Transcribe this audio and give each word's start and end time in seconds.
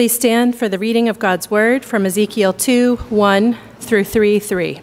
Please 0.00 0.14
stand 0.14 0.56
for 0.56 0.66
the 0.66 0.78
reading 0.78 1.10
of 1.10 1.18
God's 1.18 1.50
word 1.50 1.84
from 1.84 2.06
Ezekiel 2.06 2.54
2 2.54 2.96
1 2.96 3.58
through 3.80 4.04
3 4.04 4.38
3. 4.38 4.80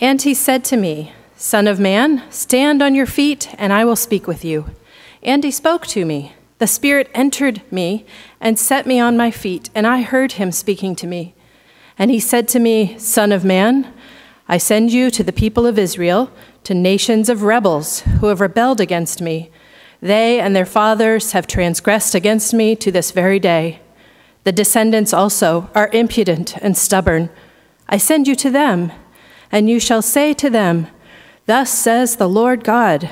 And 0.00 0.22
he 0.22 0.32
said 0.32 0.64
to 0.64 0.78
me, 0.78 1.12
Son 1.36 1.68
of 1.68 1.78
man, 1.78 2.22
stand 2.30 2.80
on 2.80 2.94
your 2.94 3.04
feet, 3.04 3.54
and 3.58 3.70
I 3.70 3.84
will 3.84 3.96
speak 3.96 4.26
with 4.26 4.46
you. 4.46 4.70
And 5.22 5.44
he 5.44 5.50
spoke 5.50 5.86
to 5.88 6.06
me. 6.06 6.32
The 6.56 6.66
Spirit 6.66 7.10
entered 7.12 7.60
me 7.70 8.06
and 8.40 8.58
set 8.58 8.86
me 8.86 8.98
on 8.98 9.14
my 9.14 9.30
feet, 9.30 9.68
and 9.74 9.86
I 9.86 10.00
heard 10.00 10.32
him 10.32 10.50
speaking 10.50 10.96
to 10.96 11.06
me. 11.06 11.34
And 11.98 12.10
he 12.10 12.18
said 12.18 12.48
to 12.48 12.58
me, 12.58 12.98
Son 12.98 13.30
of 13.30 13.44
man, 13.44 13.92
I 14.48 14.56
send 14.56 14.90
you 14.90 15.10
to 15.10 15.22
the 15.22 15.34
people 15.34 15.66
of 15.66 15.78
Israel, 15.78 16.32
to 16.64 16.72
nations 16.72 17.28
of 17.28 17.42
rebels 17.42 18.00
who 18.20 18.28
have 18.28 18.40
rebelled 18.40 18.80
against 18.80 19.20
me. 19.20 19.50
They 20.00 20.40
and 20.40 20.56
their 20.56 20.66
fathers 20.66 21.32
have 21.32 21.46
transgressed 21.46 22.14
against 22.14 22.54
me 22.54 22.74
to 22.76 22.90
this 22.90 23.10
very 23.10 23.38
day. 23.38 23.80
The 24.44 24.52
descendants 24.52 25.12
also 25.12 25.68
are 25.74 25.90
impudent 25.92 26.56
and 26.58 26.76
stubborn. 26.76 27.28
I 27.88 27.98
send 27.98 28.26
you 28.26 28.34
to 28.36 28.50
them, 28.50 28.92
and 29.52 29.68
you 29.68 29.78
shall 29.78 30.00
say 30.00 30.32
to 30.34 30.48
them, 30.48 30.86
Thus 31.44 31.70
says 31.70 32.16
the 32.16 32.28
Lord 32.28 32.64
God. 32.64 33.10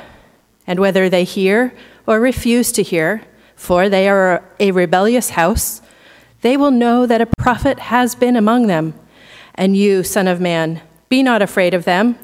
And 0.66 0.78
whether 0.80 1.08
they 1.08 1.24
hear 1.24 1.74
or 2.06 2.20
refuse 2.20 2.72
to 2.72 2.82
hear, 2.82 3.22
for 3.54 3.88
they 3.88 4.08
are 4.08 4.44
a 4.58 4.70
rebellious 4.70 5.30
house, 5.30 5.82
they 6.40 6.56
will 6.56 6.70
know 6.70 7.04
that 7.04 7.20
a 7.20 7.28
prophet 7.38 7.78
has 7.80 8.14
been 8.14 8.36
among 8.36 8.66
them. 8.66 8.94
And 9.54 9.76
you, 9.76 10.04
Son 10.04 10.28
of 10.28 10.40
Man, 10.40 10.80
be 11.08 11.22
not 11.22 11.42
afraid 11.42 11.74
of 11.74 11.84
them, 11.84 12.18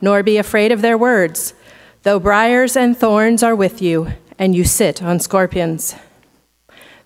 nor 0.00 0.22
be 0.22 0.36
afraid 0.36 0.70
of 0.70 0.82
their 0.82 0.98
words 0.98 1.54
Though 2.04 2.20
briars 2.20 2.76
and 2.76 2.94
thorns 2.94 3.42
are 3.42 3.56
with 3.56 3.80
you, 3.80 4.12
and 4.38 4.54
you 4.54 4.64
sit 4.64 5.02
on 5.02 5.20
scorpions. 5.20 5.94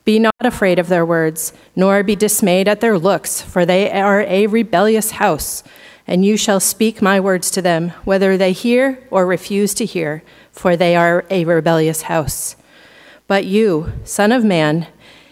Be 0.05 0.19
not 0.19 0.35
afraid 0.41 0.81
of 0.81 0.89
their 0.89 1.07
words, 1.07 1.53
nor 1.77 2.03
be 2.03 2.17
dismayed 2.17 2.67
at 2.67 2.81
their 2.81 2.99
looks, 2.99 3.41
for 3.41 3.65
they 3.65 3.93
are 3.93 4.23
a 4.23 4.49
rebellious 4.49 5.13
house, 5.13 5.63
and 6.05 6.25
you 6.25 6.37
shall 6.37 6.59
speak 6.59 7.01
my 7.01 7.21
words 7.21 7.49
to 7.53 7.63
them, 7.63 7.91
whether 8.03 8.37
they 8.37 8.51
hear 8.51 8.99
or 9.09 9.25
refuse 9.25 9.73
to 9.75 9.85
hear, 9.85 10.25
for 10.51 10.77
they 10.77 10.97
are 10.97 11.25
a 11.31 11.45
rebellious 11.45 12.03
house. 12.03 12.57
But 13.29 13.45
you, 13.45 13.93
Son 14.03 14.33
of 14.33 14.45
Man, 14.45 14.89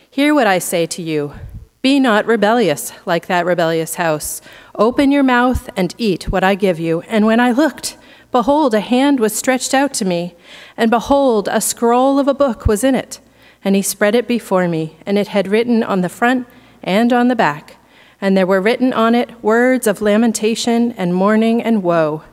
hear 0.08 0.32
what 0.32 0.46
I 0.46 0.60
say 0.60 0.86
to 0.86 1.02
you. 1.02 1.34
Be 1.82 1.98
not 1.98 2.24
rebellious 2.26 2.92
like 3.04 3.26
that 3.26 3.44
rebellious 3.44 3.96
house. 3.96 4.40
Open 4.76 5.10
your 5.10 5.24
mouth 5.24 5.68
and 5.76 5.92
eat 5.98 6.30
what 6.30 6.44
I 6.44 6.54
give 6.54 6.78
you. 6.78 7.00
And 7.08 7.26
when 7.26 7.40
I 7.40 7.50
looked, 7.50 7.96
Behold, 8.36 8.74
a 8.74 8.80
hand 8.80 9.18
was 9.18 9.34
stretched 9.34 9.72
out 9.72 9.94
to 9.94 10.04
me, 10.04 10.34
and 10.76 10.90
behold, 10.90 11.48
a 11.50 11.58
scroll 11.58 12.18
of 12.18 12.28
a 12.28 12.34
book 12.34 12.66
was 12.66 12.84
in 12.84 12.94
it. 12.94 13.18
And 13.64 13.74
he 13.74 13.80
spread 13.80 14.14
it 14.14 14.28
before 14.28 14.68
me, 14.68 14.98
and 15.06 15.16
it 15.16 15.28
had 15.28 15.48
written 15.48 15.82
on 15.82 16.02
the 16.02 16.10
front 16.10 16.46
and 16.82 17.14
on 17.14 17.28
the 17.28 17.34
back, 17.34 17.76
and 18.20 18.36
there 18.36 18.46
were 18.46 18.60
written 18.60 18.92
on 18.92 19.14
it 19.14 19.42
words 19.42 19.86
of 19.86 20.02
lamentation 20.02 20.92
and 20.98 21.14
mourning 21.14 21.62
and 21.62 21.82
woe. 21.82 22.24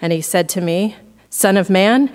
And 0.00 0.10
he 0.10 0.22
said 0.22 0.48
to 0.48 0.62
me, 0.62 0.96
Son 1.28 1.58
of 1.58 1.68
man, 1.68 2.10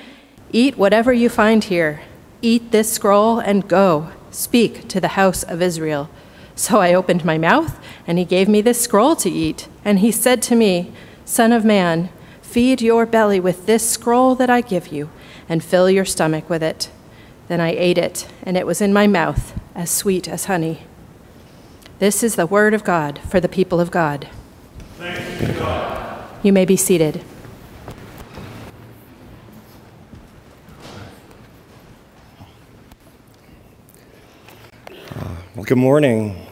eat 0.51 0.75
whatever 0.75 1.13
you 1.13 1.29
find 1.29 1.63
here. 1.63 2.01
Eat 2.41 2.72
this 2.72 2.91
scroll 2.91 3.38
and 3.38 3.67
go. 3.67 4.09
Speak 4.31 4.88
to 4.88 4.99
the 4.99 5.09
house 5.09 5.44
of 5.44 5.61
Israel. 5.61 6.09
So 6.55 6.79
I 6.79 6.95
opened 6.95 7.23
my 7.23 7.38
mouth, 7.38 7.79
and 8.07 8.17
he 8.17 8.25
gave 8.25 8.49
me 8.49 8.61
this 8.61 8.81
scroll 8.81 9.16
to 9.17 9.29
eat. 9.29 9.67
And 9.85 9.99
he 9.99 10.11
said 10.11 10.41
to 10.41 10.55
me, 10.55 10.91
Son 11.23 11.51
of 11.51 11.63
man, 11.63 12.09
Feed 12.48 12.81
your 12.81 13.06
belly 13.06 13.42
with 13.42 13.66
this 13.66 13.88
scroll 13.88 14.34
that 14.36 14.50
I 14.50 14.62
give 14.62 14.88
you, 14.88 15.09
and 15.50 15.62
fill 15.62 15.90
your 15.90 16.06
stomach 16.06 16.50
with 16.50 16.64
it. 16.64 16.90
Then 17.50 17.59
I 17.59 17.72
ate 17.72 17.98
it, 17.98 18.26
and 18.42 18.56
it 18.56 18.66
was 18.66 18.81
in 18.81 18.94
my 18.94 19.06
mouth, 19.06 19.59
as 19.76 19.92
sweet 19.92 20.30
as 20.30 20.45
honey. 20.45 20.84
This 22.00 22.23
is 22.23 22.36
the 22.36 22.48
word 22.48 22.73
of 22.73 22.86
God 22.86 23.20
for 23.20 23.42
the 23.42 23.50
people 23.50 23.81
of 23.81 23.92
God. 23.92 24.30
God. 24.98 26.30
You 26.42 26.53
may 26.53 26.64
be 26.64 26.78
seated. 26.78 27.22
Uh, 34.90 35.36
well, 35.53 35.66
good 35.66 35.78
morning. 35.78 36.47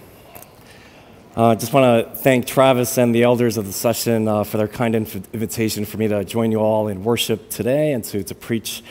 I 1.38 1.52
uh, 1.52 1.56
just 1.56 1.74
want 1.74 2.08
to 2.08 2.16
thank 2.16 2.48
Travis 2.48 2.98
and 2.98 3.14
the 3.14 3.24
elders 3.24 3.58
of 3.58 3.66
the 3.66 3.74
session 3.74 4.26
uh, 4.26 4.46
for 4.46 4.56
their 4.56 4.70
kind 4.70 4.96
inv- 4.96 5.34
invitation 5.34 5.84
for 5.84 5.98
me 5.98 6.08
to 6.08 6.24
join 6.24 6.50
you 6.50 6.60
all 6.60 6.88
in 6.88 7.04
worship 7.04 7.50
today 7.50 7.92
and 7.92 8.06
to, 8.06 8.24
to 8.24 8.34
preach 8.34 8.82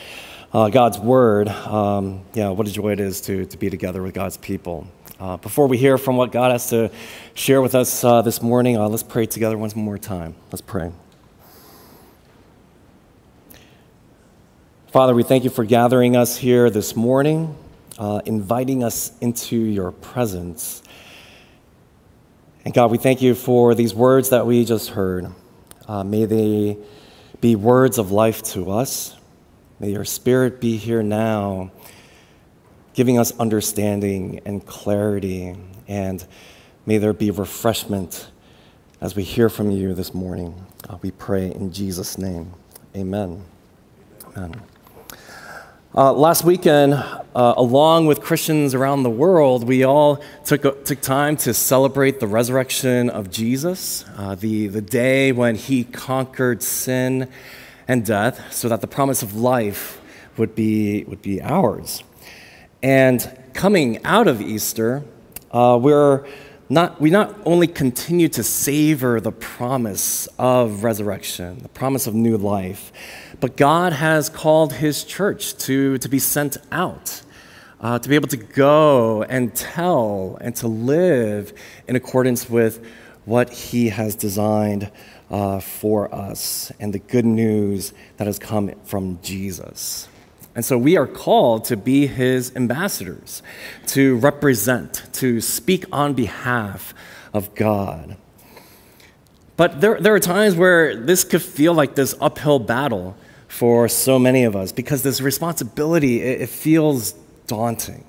uh, 0.53 0.69
God's 0.69 0.99
word. 0.99 1.47
Um, 1.47 2.21
yeah, 2.35 2.49
what 2.49 2.67
a 2.67 2.71
joy 2.71 2.91
it 2.91 2.99
is 2.99 3.19
to, 3.21 3.47
to 3.47 3.57
be 3.57 3.71
together 3.71 4.03
with 4.03 4.13
God's 4.13 4.37
people. 4.37 4.85
Uh, 5.19 5.37
before 5.37 5.65
we 5.65 5.79
hear 5.79 5.97
from 5.97 6.17
what 6.17 6.31
God 6.31 6.51
has 6.51 6.69
to 6.69 6.91
share 7.33 7.63
with 7.63 7.73
us 7.73 8.03
uh, 8.03 8.21
this 8.21 8.43
morning, 8.43 8.77
uh, 8.77 8.87
let's 8.89 9.01
pray 9.01 9.25
together 9.25 9.57
once 9.57 9.75
more 9.75 9.97
time. 9.97 10.35
Let's 10.51 10.61
pray. 10.61 10.91
Father, 14.91 15.15
we 15.15 15.23
thank 15.23 15.45
you 15.45 15.49
for 15.49 15.65
gathering 15.65 16.15
us 16.15 16.37
here 16.37 16.69
this 16.69 16.95
morning, 16.95 17.57
inviting 17.97 18.83
us 18.83 19.17
into 19.19 19.57
your 19.57 19.91
presence. 19.91 20.83
And 22.65 22.73
God, 22.73 22.89
we 22.89 22.97
thank 22.97 23.21
you 23.21 23.35
for 23.35 23.75
these 23.75 23.93
words 23.93 24.29
that 24.29 24.47
we 24.47 24.65
just 24.65 24.89
heard. 24.89 25.27
Uh, 25.87 26.03
may 26.03 26.25
they 26.25 26.77
be 27.39 27.55
words 27.55 27.99
of 27.99 28.11
life 28.11 28.41
to 28.41 28.71
us. 28.71 29.15
May 29.79 29.91
your 29.91 30.03
spirit 30.03 30.59
be 30.59 30.77
here 30.77 31.03
now, 31.03 31.71
giving 32.95 33.19
us 33.19 33.37
understanding 33.39 34.41
and 34.45 34.65
clarity. 34.65 35.55
And 35.87 36.25
may 36.87 36.97
there 36.97 37.13
be 37.13 37.29
refreshment 37.29 38.31
as 38.99 39.15
we 39.15 39.21
hear 39.21 39.47
from 39.47 39.69
you 39.69 39.93
this 39.93 40.15
morning. 40.15 40.65
Uh, 40.89 40.97
we 41.03 41.11
pray 41.11 41.51
in 41.51 41.71
Jesus' 41.71 42.17
name. 42.17 42.51
Amen. 42.95 43.45
Amen. 44.35 44.74
Uh, 45.97 46.11
last 46.11 46.43
weekend, 46.43 46.93
uh, 46.93 47.53
along 47.55 48.05
with 48.05 48.19
Christians 48.19 48.73
around 48.73 49.03
the 49.03 49.09
world, 49.09 49.65
we 49.65 49.85
all 49.85 50.21
took, 50.43 50.83
took 50.83 50.99
time 50.99 51.37
to 51.37 51.53
celebrate 51.53 52.19
the 52.19 52.27
resurrection 52.27 53.09
of 53.09 53.31
Jesus, 53.31 54.03
uh, 54.17 54.35
the, 54.35 54.67
the 54.67 54.81
day 54.81 55.31
when 55.31 55.55
he 55.55 55.85
conquered 55.85 56.61
sin 56.61 57.29
and 57.87 58.05
death 58.05 58.53
so 58.53 58.67
that 58.67 58.81
the 58.81 58.87
promise 58.87 59.23
of 59.23 59.37
life 59.37 60.01
would 60.35 60.53
be, 60.53 61.05
would 61.05 61.21
be 61.21 61.41
ours. 61.41 62.03
And 62.83 63.33
coming 63.53 64.03
out 64.03 64.27
of 64.27 64.41
Easter, 64.41 65.01
uh, 65.51 65.79
we're 65.81 66.27
not, 66.67 66.99
we 66.99 67.09
not 67.09 67.39
only 67.45 67.67
continue 67.67 68.27
to 68.27 68.43
savor 68.43 69.21
the 69.21 69.31
promise 69.31 70.27
of 70.37 70.83
resurrection, 70.83 71.59
the 71.59 71.69
promise 71.69 72.05
of 72.05 72.13
new 72.13 72.35
life, 72.35 72.91
but 73.39 73.57
God 73.57 73.93
has 73.93 74.29
called 74.29 74.73
His 74.73 75.03
church 75.03 75.55
to, 75.57 75.97
to 75.97 76.09
be 76.09 76.19
sent 76.19 76.57
out, 76.71 77.21
uh, 77.81 77.99
to 77.99 78.09
be 78.09 78.15
able 78.15 78.27
to 78.29 78.37
go 78.37 79.23
and 79.23 79.55
tell 79.55 80.37
and 80.41 80.55
to 80.57 80.67
live 80.67 81.53
in 81.87 81.95
accordance 81.95 82.49
with 82.49 82.85
what 83.25 83.49
He 83.51 83.89
has 83.89 84.15
designed 84.15 84.91
uh, 85.29 85.59
for 85.59 86.13
us 86.13 86.71
and 86.79 86.93
the 86.93 86.99
good 86.99 87.25
news 87.25 87.93
that 88.17 88.27
has 88.27 88.39
come 88.39 88.71
from 88.83 89.19
Jesus. 89.21 90.07
And 90.55 90.63
so 90.63 90.77
we 90.77 90.95
are 90.95 91.07
called 91.07 91.65
to 91.65 91.75
be 91.75 92.07
his 92.07 92.55
ambassadors, 92.55 93.43
to 93.87 94.15
represent, 94.17 95.03
to 95.13 95.41
speak 95.41 95.85
on 95.91 96.13
behalf 96.13 96.93
of 97.33 97.53
God. 97.55 98.15
But 99.57 99.81
there, 99.81 99.99
there 99.99 100.13
are 100.15 100.19
times 100.19 100.55
where 100.55 100.95
this 100.95 101.25
could 101.25 101.41
feel 101.41 101.73
like 101.73 101.95
this 101.95 102.15
uphill 102.21 102.59
battle 102.59 103.17
for 103.55 103.87
so 103.87 104.19
many 104.19 104.43
of 104.43 104.53
us 104.53 104.73
because 104.73 105.01
this 105.01 105.21
responsibility, 105.21 106.21
it, 106.21 106.41
it 106.41 106.49
feels 106.49 107.13
daunting. 107.47 108.03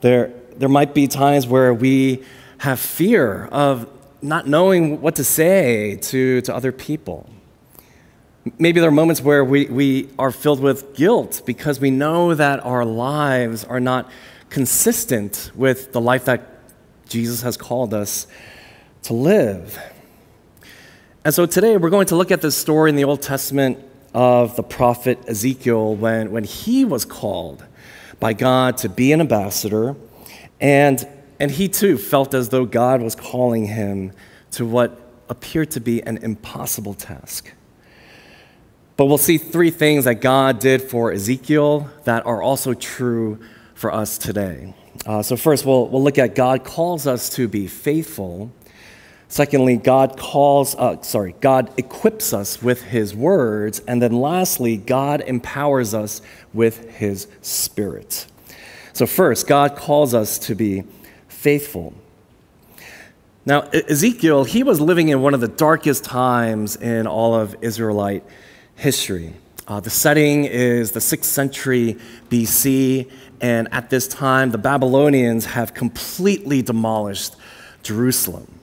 There, 0.00 0.32
there 0.56 0.70
might 0.70 0.94
be 0.94 1.06
times 1.06 1.46
where 1.46 1.74
we 1.74 2.24
have 2.58 2.80
fear 2.80 3.44
of 3.52 3.86
not 4.22 4.48
knowing 4.48 5.02
what 5.02 5.16
to 5.16 5.24
say 5.24 5.96
to, 5.96 6.40
to 6.40 6.54
other 6.54 6.72
people. 6.72 7.28
Maybe 8.58 8.80
there 8.80 8.88
are 8.88 8.92
moments 8.92 9.20
where 9.20 9.44
we, 9.44 9.66
we 9.66 10.08
are 10.18 10.30
filled 10.30 10.60
with 10.60 10.94
guilt 10.94 11.42
because 11.44 11.78
we 11.78 11.90
know 11.90 12.34
that 12.34 12.64
our 12.64 12.86
lives 12.86 13.64
are 13.64 13.80
not 13.80 14.10
consistent 14.48 15.50
with 15.54 15.92
the 15.92 16.00
life 16.00 16.24
that 16.24 16.40
Jesus 17.06 17.42
has 17.42 17.58
called 17.58 17.92
us 17.92 18.26
to 19.02 19.12
live. 19.12 19.78
And 21.22 21.34
so 21.34 21.44
today 21.44 21.76
we're 21.76 21.90
going 21.90 22.06
to 22.06 22.16
look 22.16 22.30
at 22.30 22.40
this 22.40 22.56
story 22.56 22.88
in 22.88 22.96
the 22.96 23.04
Old 23.04 23.20
Testament 23.20 23.85
of 24.16 24.56
the 24.56 24.62
prophet 24.62 25.18
Ezekiel 25.28 25.94
when, 25.94 26.30
when 26.30 26.42
he 26.42 26.86
was 26.86 27.04
called 27.04 27.62
by 28.18 28.32
God 28.32 28.78
to 28.78 28.88
be 28.88 29.12
an 29.12 29.20
ambassador. 29.20 29.94
And, 30.58 31.06
and 31.38 31.50
he 31.50 31.68
too 31.68 31.98
felt 31.98 32.32
as 32.32 32.48
though 32.48 32.64
God 32.64 33.02
was 33.02 33.14
calling 33.14 33.66
him 33.66 34.12
to 34.52 34.64
what 34.64 34.98
appeared 35.28 35.70
to 35.72 35.80
be 35.80 36.02
an 36.02 36.16
impossible 36.16 36.94
task. 36.94 37.52
But 38.96 39.04
we'll 39.04 39.18
see 39.18 39.36
three 39.36 39.70
things 39.70 40.06
that 40.06 40.22
God 40.22 40.60
did 40.60 40.80
for 40.80 41.12
Ezekiel 41.12 41.90
that 42.04 42.24
are 42.24 42.40
also 42.40 42.72
true 42.72 43.38
for 43.74 43.92
us 43.92 44.16
today. 44.16 44.74
Uh, 45.04 45.22
so, 45.22 45.36
first, 45.36 45.66
we'll, 45.66 45.88
we'll 45.88 46.02
look 46.02 46.16
at 46.16 46.34
God 46.34 46.64
calls 46.64 47.06
us 47.06 47.28
to 47.36 47.48
be 47.48 47.66
faithful. 47.66 48.50
Secondly, 49.28 49.76
God 49.76 50.16
calls, 50.16 50.74
uh, 50.76 51.02
sorry, 51.02 51.34
God 51.40 51.70
equips 51.76 52.32
us 52.32 52.62
with 52.62 52.82
His 52.82 53.14
words. 53.14 53.80
And 53.80 54.00
then 54.00 54.12
lastly, 54.12 54.76
God 54.76 55.20
empowers 55.20 55.94
us 55.94 56.22
with 56.54 56.90
His 56.90 57.26
Spirit. 57.42 58.26
So, 58.92 59.06
first, 59.06 59.46
God 59.46 59.76
calls 59.76 60.14
us 60.14 60.38
to 60.40 60.54
be 60.54 60.84
faithful. 61.28 61.92
Now, 63.44 63.60
Ezekiel, 63.72 64.44
he 64.44 64.62
was 64.62 64.80
living 64.80 65.08
in 65.08 65.20
one 65.22 65.34
of 65.34 65.40
the 65.40 65.48
darkest 65.48 66.02
times 66.02 66.76
in 66.76 67.06
all 67.06 67.34
of 67.34 67.54
Israelite 67.60 68.24
history. 68.74 69.34
Uh, 69.68 69.80
the 69.80 69.90
setting 69.90 70.44
is 70.44 70.92
the 70.92 71.00
6th 71.00 71.24
century 71.24 71.96
BC, 72.28 73.10
and 73.40 73.68
at 73.72 73.90
this 73.90 74.08
time, 74.08 74.50
the 74.50 74.58
Babylonians 74.58 75.44
have 75.44 75.74
completely 75.74 76.62
demolished 76.62 77.36
Jerusalem. 77.82 78.55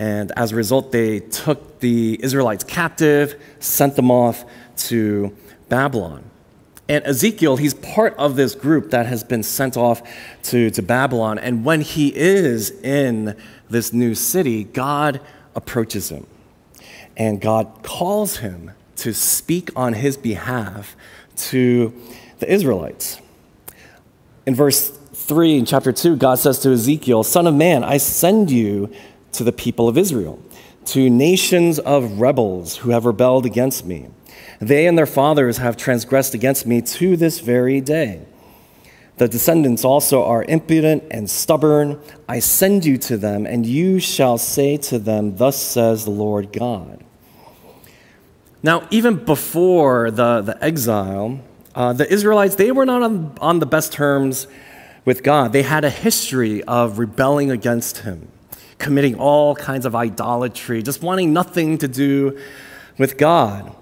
And 0.00 0.32
as 0.34 0.50
a 0.50 0.56
result, 0.56 0.92
they 0.92 1.20
took 1.20 1.80
the 1.80 2.18
Israelites 2.22 2.64
captive, 2.64 3.38
sent 3.60 3.96
them 3.96 4.10
off 4.10 4.46
to 4.88 5.36
Babylon. 5.68 6.24
And 6.88 7.04
Ezekiel, 7.04 7.58
he's 7.58 7.74
part 7.74 8.16
of 8.16 8.34
this 8.34 8.54
group 8.54 8.90
that 8.92 9.04
has 9.04 9.22
been 9.22 9.42
sent 9.42 9.76
off 9.76 10.02
to, 10.44 10.70
to 10.70 10.82
Babylon. 10.82 11.38
And 11.38 11.66
when 11.66 11.82
he 11.82 12.16
is 12.16 12.70
in 12.80 13.36
this 13.68 13.92
new 13.92 14.14
city, 14.14 14.64
God 14.64 15.20
approaches 15.54 16.08
him. 16.08 16.26
And 17.14 17.38
God 17.38 17.82
calls 17.82 18.38
him 18.38 18.70
to 18.96 19.12
speak 19.12 19.70
on 19.76 19.92
his 19.92 20.16
behalf 20.16 20.96
to 21.36 21.92
the 22.38 22.50
Israelites. 22.50 23.20
In 24.46 24.54
verse 24.54 24.88
3 24.88 25.58
in 25.58 25.66
chapter 25.66 25.92
2, 25.92 26.16
God 26.16 26.38
says 26.38 26.58
to 26.60 26.72
Ezekiel, 26.72 27.22
Son 27.22 27.46
of 27.46 27.54
man, 27.54 27.84
I 27.84 27.98
send 27.98 28.50
you 28.50 28.90
to 29.32 29.44
the 29.44 29.52
people 29.52 29.88
of 29.88 29.96
Israel, 29.96 30.40
to 30.86 31.10
nations 31.10 31.78
of 31.78 32.20
rebels 32.20 32.78
who 32.78 32.90
have 32.90 33.04
rebelled 33.04 33.46
against 33.46 33.84
me. 33.84 34.08
They 34.60 34.86
and 34.86 34.96
their 34.96 35.06
fathers 35.06 35.58
have 35.58 35.76
transgressed 35.76 36.34
against 36.34 36.66
me 36.66 36.82
to 36.82 37.16
this 37.16 37.40
very 37.40 37.80
day. 37.80 38.26
The 39.16 39.28
descendants 39.28 39.84
also 39.84 40.24
are 40.24 40.44
impudent 40.44 41.04
and 41.10 41.28
stubborn. 41.28 42.00
I 42.26 42.38
send 42.38 42.86
you 42.86 42.96
to 42.98 43.18
them, 43.18 43.44
and 43.44 43.66
you 43.66 44.00
shall 44.00 44.38
say 44.38 44.78
to 44.78 44.98
them, 44.98 45.36
Thus 45.36 45.60
says 45.60 46.04
the 46.06 46.10
Lord 46.10 46.52
God. 46.52 47.04
Now, 48.62 48.86
even 48.90 49.24
before 49.24 50.10
the, 50.10 50.42
the 50.42 50.62
exile, 50.64 51.40
uh, 51.74 51.92
the 51.92 52.10
Israelites, 52.10 52.56
they 52.56 52.72
were 52.72 52.86
not 52.86 53.02
on, 53.02 53.36
on 53.40 53.58
the 53.58 53.66
best 53.66 53.92
terms 53.92 54.46
with 55.04 55.22
God. 55.22 55.52
They 55.52 55.62
had 55.62 55.84
a 55.84 55.90
history 55.90 56.62
of 56.64 56.98
rebelling 56.98 57.50
against 57.50 57.98
Him, 57.98 58.28
committing 58.80 59.14
all 59.14 59.54
kinds 59.54 59.86
of 59.86 59.94
idolatry, 59.94 60.82
just 60.82 61.02
wanting 61.02 61.32
nothing 61.32 61.78
to 61.78 61.86
do 61.86 62.38
with 62.98 63.16
God. 63.16 63.72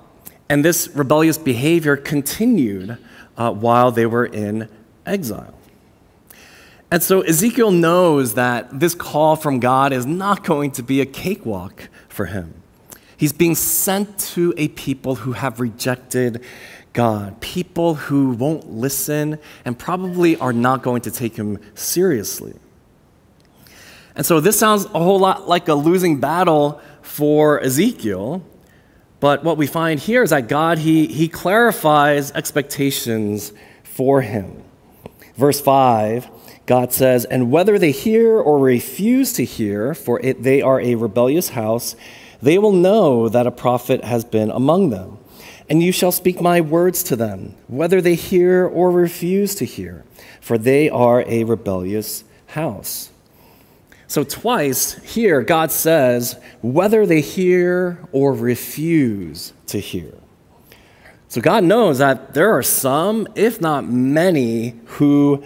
And 0.48 0.64
this 0.64 0.88
rebellious 0.94 1.38
behavior 1.38 1.96
continued 1.96 2.98
uh, 3.36 3.52
while 3.52 3.90
they 3.90 4.06
were 4.06 4.26
in 4.26 4.68
exile. 5.06 5.54
And 6.90 7.02
so 7.02 7.20
Ezekiel 7.20 7.70
knows 7.70 8.34
that 8.34 8.80
this 8.80 8.94
call 8.94 9.36
from 9.36 9.60
God 9.60 9.92
is 9.92 10.06
not 10.06 10.42
going 10.42 10.70
to 10.72 10.82
be 10.82 11.00
a 11.00 11.06
cakewalk 11.06 11.88
for 12.08 12.26
him. 12.26 12.54
He's 13.16 13.32
being 13.32 13.54
sent 13.54 14.18
to 14.18 14.54
a 14.56 14.68
people 14.68 15.16
who 15.16 15.32
have 15.32 15.60
rejected 15.60 16.42
God, 16.92 17.40
people 17.40 17.94
who 17.94 18.30
won't 18.30 18.70
listen 18.70 19.38
and 19.64 19.78
probably 19.78 20.36
are 20.36 20.52
not 20.52 20.82
going 20.82 21.02
to 21.02 21.10
take 21.10 21.36
him 21.36 21.58
seriously. 21.74 22.54
And 24.18 24.26
so 24.26 24.40
this 24.40 24.58
sounds 24.58 24.84
a 24.86 24.98
whole 24.98 25.20
lot 25.20 25.48
like 25.48 25.68
a 25.68 25.74
losing 25.74 26.18
battle 26.18 26.80
for 27.02 27.62
Ezekiel. 27.62 28.42
But 29.20 29.44
what 29.44 29.56
we 29.56 29.68
find 29.68 30.00
here 30.00 30.24
is 30.24 30.30
that 30.30 30.48
God, 30.48 30.78
he, 30.78 31.06
he 31.06 31.28
clarifies 31.28 32.32
expectations 32.32 33.52
for 33.84 34.20
him. 34.20 34.64
Verse 35.36 35.60
5 35.60 36.28
God 36.66 36.92
says, 36.92 37.26
And 37.26 37.52
whether 37.52 37.78
they 37.78 37.92
hear 37.92 38.38
or 38.38 38.58
refuse 38.58 39.32
to 39.34 39.44
hear, 39.44 39.94
for 39.94 40.20
it, 40.20 40.42
they 40.42 40.60
are 40.62 40.80
a 40.80 40.96
rebellious 40.96 41.50
house, 41.50 41.94
they 42.42 42.58
will 42.58 42.72
know 42.72 43.28
that 43.28 43.46
a 43.46 43.52
prophet 43.52 44.02
has 44.02 44.24
been 44.24 44.50
among 44.50 44.90
them. 44.90 45.18
And 45.70 45.80
you 45.80 45.92
shall 45.92 46.12
speak 46.12 46.40
my 46.40 46.60
words 46.60 47.04
to 47.04 47.14
them, 47.14 47.54
whether 47.68 48.00
they 48.00 48.16
hear 48.16 48.66
or 48.66 48.90
refuse 48.90 49.54
to 49.54 49.64
hear, 49.64 50.04
for 50.40 50.58
they 50.58 50.90
are 50.90 51.22
a 51.28 51.44
rebellious 51.44 52.24
house. 52.48 53.10
So, 54.08 54.24
twice 54.24 54.94
here, 55.04 55.42
God 55.42 55.70
says, 55.70 56.40
whether 56.62 57.04
they 57.04 57.20
hear 57.20 58.02
or 58.10 58.32
refuse 58.32 59.52
to 59.66 59.78
hear. 59.78 60.14
So, 61.28 61.42
God 61.42 61.62
knows 61.62 61.98
that 61.98 62.32
there 62.32 62.50
are 62.56 62.62
some, 62.62 63.28
if 63.34 63.60
not 63.60 63.86
many, 63.86 64.80
who, 64.86 65.44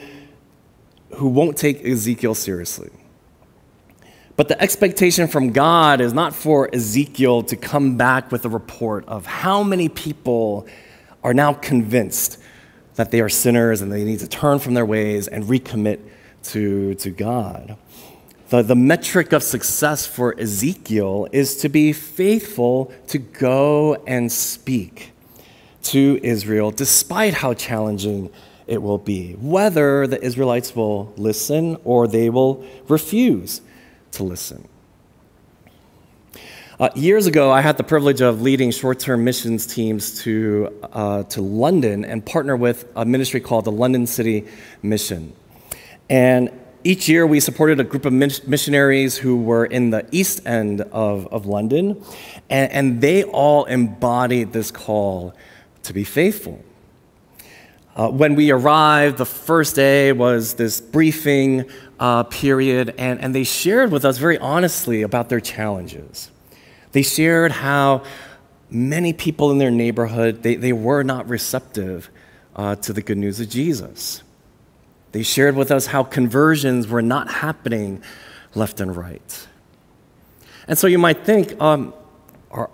who 1.17 1.27
won't 1.27 1.59
take 1.59 1.85
Ezekiel 1.85 2.37
seriously. 2.37 2.91
But 4.37 4.47
the 4.47 4.63
expectation 4.63 5.27
from 5.27 5.51
God 5.51 6.01
is 6.01 6.13
not 6.13 6.33
for 6.33 6.73
Ezekiel 6.73 7.43
to 7.45 7.57
come 7.57 7.97
back 7.97 8.31
with 8.31 8.45
a 8.45 8.49
report 8.49 9.05
of 9.09 9.27
how 9.27 9.65
many 9.65 9.89
people 9.89 10.69
are 11.25 11.35
now 11.35 11.53
convinced 11.53 12.39
that 12.95 13.11
they 13.11 13.21
are 13.21 13.29
sinners 13.29 13.81
and 13.81 13.93
they 13.93 14.05
need 14.05 14.21
to 14.21 14.29
turn 14.29 14.61
from 14.61 14.75
their 14.75 14.87
ways 14.87 15.27
and 15.27 15.45
recommit 15.45 15.99
to, 16.45 16.95
to 16.95 17.11
God. 17.11 17.77
The, 18.53 18.61
the 18.61 18.77
metric 18.77 19.33
of 19.33 19.43
success 19.43 20.05
for 20.05 20.39
Ezekiel 20.39 21.27
is 21.33 21.57
to 21.63 21.71
be 21.71 21.95
faithful 21.95 22.93
to 23.07 23.17
go 23.17 23.95
and 24.07 24.31
speak 24.31 25.13
to 25.85 26.21
Israel, 26.23 26.71
despite 26.71 27.33
how 27.33 27.55
challenging 27.55 28.31
it 28.67 28.83
will 28.83 28.99
be, 28.99 29.33
whether 29.41 30.07
the 30.07 30.23
Israelites 30.23 30.77
will 30.77 31.15
listen 31.17 31.79
or 31.85 32.07
they 32.07 32.29
will 32.29 32.63
refuse 32.89 33.63
to 34.11 34.23
listen. 34.23 34.69
Uh, 36.79 36.91
years 36.95 37.27
ago, 37.27 37.51
I 37.51 37.63
had 37.63 37.79
the 37.79 37.85
privilege 37.85 38.21
of 38.21 38.43
leading 38.43 38.71
short 38.71 39.01
term 39.01 39.25
missions 39.25 39.67
teams 39.67 40.23
to, 40.25 40.79
uh, 40.93 41.23
to 41.23 41.41
London 41.41 42.05
and 42.05 42.23
partner 42.23 42.55
with 42.55 42.85
a 42.97 43.07
ministry 43.07 43.41
called 43.41 43.65
the 43.65 43.73
London 43.73 44.07
City 44.07 44.47
Mission. 44.83 45.33
And 46.11 46.51
each 46.85 47.09
year, 47.09 47.27
we 47.27 47.41
supported 47.41 47.79
a 47.81 47.85
group 47.85 48.05
of 48.05 48.13
missionaries 48.13 49.17
who 49.17 49.37
were 49.37 49.65
in 49.65 49.91
the 49.91 50.07
east 50.11 50.47
end 50.47 50.81
of, 50.81 51.27
of 51.29 51.47
London, 51.47 52.03
and, 52.51 52.73
and 52.73 53.01
they 53.01 53.25
all 53.25 53.65
embodied 53.65 54.53
this 54.53 54.71
call 54.71 55.35
to 55.85 55.93
be 55.93 56.05
faithful. 56.05 56.63
Uh, 57.95 58.09
when 58.09 58.35
we 58.35 58.51
arrived, 58.51 59.19
the 59.19 59.27
first 59.27 59.77
day 59.77 60.13
was 60.13 60.55
this 60.55 60.81
briefing 60.81 61.71
uh, 62.01 62.23
period, 62.25 62.95
and, 62.99 63.21
and 63.21 63.35
they 63.35 63.45
shared 63.45 63.93
with 63.93 64.05
us 64.05 64.19
very 64.19 64.39
honestly 64.39 65.03
about 65.03 65.29
their 65.29 65.41
challenges. 65.41 66.31
They 66.93 67.03
shared 67.03 67.53
how 67.53 68.03
many 68.71 69.13
people 69.13 69.51
in 69.51 69.59
their 69.59 69.71
neighborhood, 69.71 70.43
they, 70.43 70.57
they 70.57 70.73
were 70.73 71.03
not 71.03 71.29
receptive 71.29 72.11
uh, 72.57 72.77
to 72.77 72.93
the 72.93 73.03
good 73.03 73.19
news 73.19 73.41
of 73.41 73.49
Jesus. 73.49 74.23
They 75.13 75.23
shared 75.23 75.57
with 75.57 75.71
us 75.71 75.87
how 75.87 76.03
conversions 76.03 76.89
were 76.89 77.03
not 77.03 77.31
happening 77.31 78.03
left 78.55 78.81
and 78.81 78.97
right. 78.97 79.47
And 80.67 80.79
so 80.79 80.87
you 80.87 80.99
might 80.99 81.25
think, 81.25 81.61
um, 81.61 81.95
are, 82.51 82.71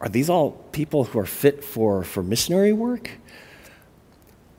are 0.00 0.08
these 0.08 0.30
all 0.30 0.52
people 0.72 1.04
who 1.04 1.18
are 1.18 1.26
fit 1.26 1.64
for, 1.64 2.04
for 2.04 2.22
missionary 2.22 2.72
work? 2.72 3.10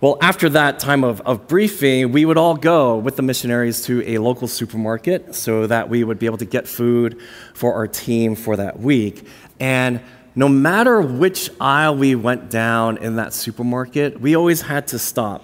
Well, 0.02 0.18
after 0.20 0.50
that 0.50 0.80
time 0.80 1.04
of, 1.04 1.22
of 1.22 1.48
briefing, 1.48 2.12
we 2.12 2.26
would 2.26 2.38
all 2.38 2.56
go 2.56 2.98
with 2.98 3.18
the 3.18 3.22
missionaries 3.22 3.84
to 3.84 4.04
a 4.08 4.18
local 4.18 4.48
supermarket 4.48 5.36
so 5.36 5.68
that 5.68 5.90
we 5.90 6.04
would 6.04 6.18
be 6.18 6.26
able 6.26 6.40
to 6.40 6.46
get 6.46 6.68
food 6.68 7.20
for 7.54 7.76
our 7.76 7.88
team 7.88 8.36
for 8.36 8.56
that 8.56 8.80
week. 8.80 9.28
And 9.60 10.02
no 10.34 10.50
matter 10.50 11.02
which 11.02 11.52
aisle 11.60 11.96
we 11.98 12.16
went 12.16 12.50
down 12.50 12.98
in 12.98 13.18
that 13.18 13.32
supermarket, 13.32 14.20
we 14.20 14.36
always 14.36 14.62
had 14.62 14.88
to 14.88 14.98
stop 14.98 15.44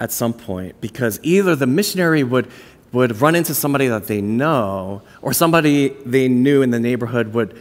at 0.00 0.12
some 0.12 0.32
point 0.32 0.80
because 0.80 1.18
either 1.22 1.56
the 1.56 1.66
missionary 1.66 2.22
would, 2.22 2.50
would 2.92 3.20
run 3.20 3.34
into 3.34 3.54
somebody 3.54 3.88
that 3.88 4.06
they 4.06 4.20
know 4.20 5.02
or 5.22 5.32
somebody 5.32 5.88
they 6.06 6.28
knew 6.28 6.62
in 6.62 6.70
the 6.70 6.80
neighborhood 6.80 7.34
would 7.34 7.58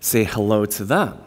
say 0.00 0.24
hello 0.24 0.64
to 0.64 0.84
them. 0.84 1.18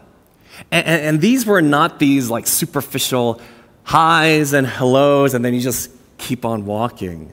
And, 0.70 0.86
and, 0.86 1.02
and 1.02 1.20
these 1.20 1.46
were 1.46 1.62
not 1.62 1.98
these 1.98 2.30
like 2.30 2.46
superficial 2.46 3.40
highs 3.84 4.52
and 4.52 4.66
hellos, 4.66 5.34
and 5.34 5.44
then 5.44 5.54
you 5.54 5.60
just 5.60 5.90
keep 6.18 6.44
on 6.44 6.64
walking. 6.64 7.32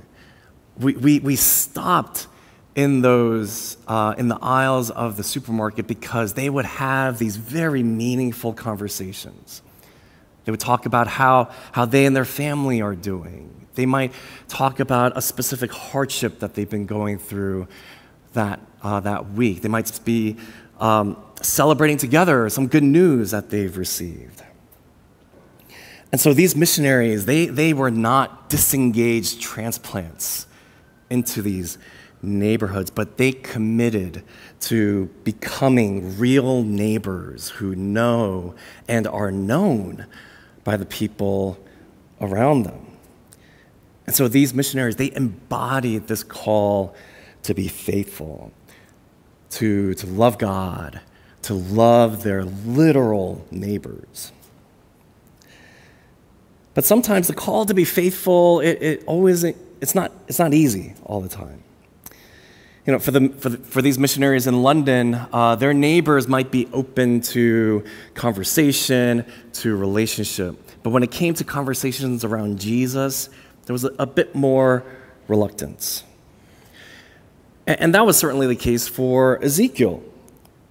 We, 0.78 0.94
we, 0.94 1.20
we 1.20 1.36
stopped 1.36 2.28
in 2.76 3.02
those 3.02 3.78
uh, 3.88 4.16
in 4.18 4.28
the 4.28 4.40
aisles 4.42 4.90
of 4.92 5.18
the 5.18 5.24
supermarket 5.24 5.88
because 5.88 6.34
they 6.34 6.50
would 6.50 6.66
have 6.66 7.20
these 7.20 7.36
very 7.36 7.84
meaningful 7.84 8.54
conversations 8.54 9.62
they 10.46 10.52
would 10.52 10.60
talk 10.60 10.86
about 10.86 11.08
how, 11.08 11.50
how 11.72 11.86
they 11.86 12.06
and 12.06 12.16
their 12.16 12.26
family 12.26 12.82
are 12.82 12.96
doing. 12.96 13.68
They 13.76 13.86
might 13.86 14.14
talk 14.48 14.80
about 14.80 15.18
a 15.18 15.22
specific 15.22 15.72
hardship 15.72 16.40
that 16.40 16.56
they've 16.56 16.70
been 16.70 16.86
going 16.86 17.20
through 17.20 17.68
that, 18.34 18.60
uh, 18.82 19.00
that 19.02 19.32
week. 19.32 19.62
They 19.62 19.70
might 19.70 20.00
be 20.04 20.38
um, 20.80 21.18
celebrating 21.42 21.98
together 21.98 22.50
some 22.50 22.68
good 22.68 22.84
news 22.84 23.32
that 23.32 23.50
they've 23.50 23.76
received. 23.76 24.44
And 26.12 26.20
so 26.20 26.34
these 26.34 26.56
missionaries, 26.56 27.26
they, 27.26 27.46
they 27.46 27.74
were 27.74 27.92
not 27.92 28.50
disengaged 28.50 29.40
transplants 29.40 30.48
into 31.10 31.42
these 31.42 31.78
neighborhoods, 32.22 32.90
but 32.90 33.18
they 33.18 33.32
committed 33.32 34.24
to 34.60 35.06
becoming 35.24 36.18
real 36.18 36.64
neighbors 36.64 37.50
who 37.50 37.76
know 37.76 38.56
and 38.88 39.08
are 39.08 39.32
known 39.32 40.06
by 40.64 40.78
the 40.78 40.86
people 40.86 41.58
around 42.20 42.64
them. 42.64 42.86
And 44.06 44.16
so 44.16 44.28
these 44.28 44.54
missionaries, 44.54 44.96
they 44.96 45.14
embodied 45.16 46.08
this 46.08 46.24
call 46.24 46.96
to 47.44 47.54
be 47.54 47.68
faithful, 47.68 48.52
to, 49.52 49.94
to 49.96 50.08
love 50.08 50.38
God, 50.38 51.02
to 51.44 51.54
love 51.54 52.24
their 52.24 52.44
literal 52.44 53.46
neighbors. 53.52 54.32
But 56.74 56.86
sometimes 56.86 57.28
the 57.28 57.34
call 57.34 57.66
to 57.66 57.74
be 57.74 57.86
faithful, 57.86 58.60
it, 58.62 58.82
it 58.82 59.04
always, 59.06 59.44
it's 59.44 59.96
not, 59.96 60.12
it's 60.28 60.40
not 60.40 60.54
easy 60.54 60.94
all 61.04 61.22
the 61.22 61.30
time. 61.30 61.64
You 62.86 62.94
know, 62.94 63.00
for, 63.00 63.12
the, 63.12 63.30
for, 63.30 63.50
the, 63.50 63.58
for 63.58 63.82
these 63.84 64.00
missionaries 64.00 64.48
in 64.48 64.64
London, 64.64 65.14
uh, 65.32 65.56
their 65.56 65.74
neighbors 65.74 66.28
might 66.28 66.50
be 66.50 66.68
open 66.74 67.22
to 67.22 67.84
conversation, 68.16 69.24
to 69.54 69.76
relationship. 69.76 70.58
But 70.82 70.90
when 70.90 71.04
it 71.04 71.12
came 71.12 71.36
to 71.36 71.44
conversations 71.44 72.24
around 72.24 72.60
Jesus, 72.60 73.30
there 73.66 73.74
was 73.74 73.84
a, 73.84 73.94
a 74.00 74.08
bit 74.08 74.34
more 74.34 74.84
reluctance. 75.28 76.04
And, 77.68 77.80
and 77.82 77.96
that 77.96 78.04
was 78.04 78.18
certainly 78.18 78.48
the 78.48 78.56
case 78.56 78.88
for 78.88 79.44
Ezekiel. 79.44 80.04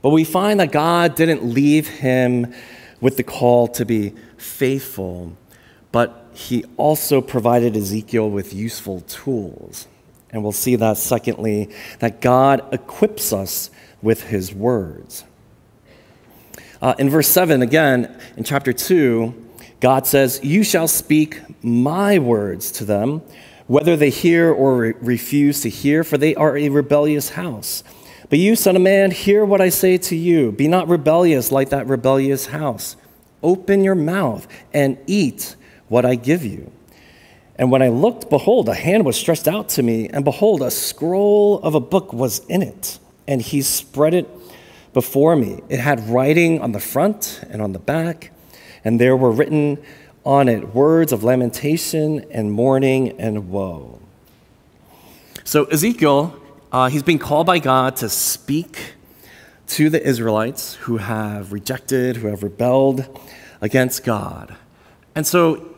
But 0.02 0.11
we 0.11 0.25
find 0.25 0.59
that 0.59 0.73
God 0.73 1.14
didn't 1.14 1.45
leave 1.45 1.87
him 1.87 2.52
with 3.00 3.19
the 3.19 3.23
call 3.23 3.69
to 3.69 3.85
be 3.85 4.14
faithful, 4.37 5.37
but 5.93 6.29
he 6.33 6.64
also 6.76 7.21
provided 7.21 7.76
Ezekiel 7.76 8.29
with 8.29 8.52
useful 8.52 9.02
tools. 9.02 9.87
And 10.33 10.43
we'll 10.43 10.53
see 10.53 10.77
that, 10.77 10.97
secondly, 10.97 11.71
that 11.99 12.21
God 12.21 12.65
equips 12.73 13.33
us 13.33 13.71
with 14.01 14.25
his 14.25 14.55
words. 14.55 15.25
Uh, 16.81 16.95
in 16.99 17.11
verse 17.11 17.29
7, 17.29 17.63
again, 17.63 18.19
in 18.37 18.45
chapter 18.45 18.73
2, 18.73 19.35
God 19.81 20.07
says, 20.07 20.41
You 20.43 20.63
shall 20.63 20.89
speak 20.89 21.41
my 21.63 22.19
words 22.19 22.71
to 22.73 22.85
them, 22.85 23.23
whether 23.67 23.97
they 23.97 24.11
hear 24.11 24.51
or 24.51 24.77
re- 24.77 24.95
refuse 25.01 25.61
to 25.63 25.69
hear, 25.69 26.05
for 26.05 26.17
they 26.17 26.35
are 26.35 26.57
a 26.57 26.69
rebellious 26.69 27.31
house. 27.31 27.83
But 28.29 28.39
you, 28.39 28.55
son 28.55 28.77
of 28.77 28.83
man, 28.83 29.11
hear 29.11 29.45
what 29.45 29.61
I 29.61 29.71
say 29.71 29.99
to 29.99 30.17
you. 30.17 30.53
Be 30.53 30.69
not 30.69 30.89
rebellious 30.89 31.51
like 31.51 31.71
that 31.71 31.87
rebellious 31.87 32.47
house. 32.47 32.97
Open 33.43 33.83
your 33.83 33.95
mouth 33.95 34.47
and 34.73 34.97
eat 35.07 35.57
what 35.89 36.05
I 36.05 36.15
give 36.15 36.45
you. 36.45 36.71
And 37.61 37.71
when 37.71 37.83
I 37.83 37.88
looked, 37.88 38.31
behold, 38.31 38.71
a 38.71 38.75
hand 38.75 39.05
was 39.05 39.17
stretched 39.17 39.47
out 39.47 39.69
to 39.71 39.83
me, 39.83 40.09
and 40.09 40.25
behold, 40.25 40.62
a 40.62 40.71
scroll 40.71 41.61
of 41.61 41.75
a 41.75 41.81
book 41.81 42.11
was 42.11 42.38
in 42.47 42.62
it. 42.62 42.99
And 43.29 43.43
he 43.43 43.61
spread 43.61 44.14
it 44.14 44.26
before 44.95 45.37
me. 45.37 45.61
It 45.69 45.79
had 45.79 46.00
writing 46.09 46.62
on 46.62 46.73
the 46.73 46.81
front 46.81 47.45
and 47.50 47.61
on 47.61 47.75
the 47.75 47.79
back, 47.79 48.33
and 48.83 48.99
there 48.99 49.14
were 49.14 49.31
written 49.31 49.76
on 50.25 50.49
it 50.49 50.75
words 50.75 51.12
of 51.12 51.23
lamentation 51.23 52.25
and 52.31 52.50
mourning 52.50 53.21
and 53.21 53.50
woe. 53.50 54.00
So 55.45 55.64
Ezekiel, 55.67 56.35
uh, 56.73 56.88
he's 56.88 57.02
being 57.02 57.19
called 57.19 57.47
by 57.47 57.59
God 57.59 57.95
to 57.97 58.09
speak 58.09 58.95
to 59.67 59.90
the 59.90 60.02
Israelites 60.02 60.76
who 60.76 60.97
have 60.97 61.52
rejected, 61.52 62.17
who 62.17 62.29
have 62.29 62.43
rebelled 62.43 63.21
against 63.61 64.02
God. 64.02 64.57
And 65.14 65.26
so 65.26 65.71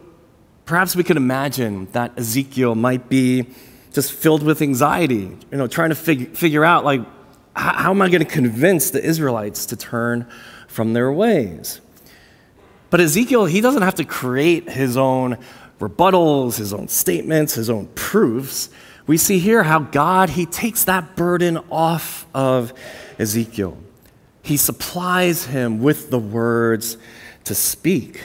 Perhaps 0.73 0.97
we 0.97 1.05
could 1.05 1.19
imagine 1.19 1.87
that 1.93 2.19
Ezekiel 2.19 2.75
might 2.75 3.11
be 3.11 3.45
just 3.93 4.11
filled 4.11 4.43
with 4.43 4.63
anxiety, 4.63 5.37
you 5.51 5.59
know, 5.59 5.67
trying 5.67 5.91
to 5.91 5.95
fig- 5.95 6.35
figure 6.35 6.65
out, 6.65 6.83
like, 6.83 7.03
how, 7.55 7.75
how 7.75 7.91
am 7.91 8.01
I 8.01 8.09
going 8.09 8.25
to 8.25 8.33
convince 8.33 8.89
the 8.89 9.05
Israelites 9.05 9.67
to 9.67 9.77
turn 9.77 10.27
from 10.69 10.95
their 10.95 11.13
ways? 11.13 11.83
But 12.89 13.01
Ezekiel, 13.01 13.45
he 13.45 13.61
doesn't 13.61 13.83
have 13.83 13.97
to 13.97 14.07
create 14.07 14.71
his 14.71 14.97
own 14.97 15.37
rebuttals, 15.79 16.57
his 16.57 16.73
own 16.73 16.89
statements, 16.89 17.53
his 17.53 17.69
own 17.69 17.89
proofs. 17.89 18.71
We 19.07 19.19
see 19.19 19.41
here 19.41 19.65
how 19.65 19.81
God, 19.81 20.31
he 20.31 20.47
takes 20.47 20.85
that 20.85 21.17
burden 21.17 21.59
off 21.71 22.25
of 22.33 22.73
Ezekiel. 23.19 23.77
He 24.41 24.57
supplies 24.57 25.45
him 25.45 25.83
with 25.83 26.09
the 26.09 26.19
words 26.19 26.97
to 27.45 27.55
speak. 27.55 28.23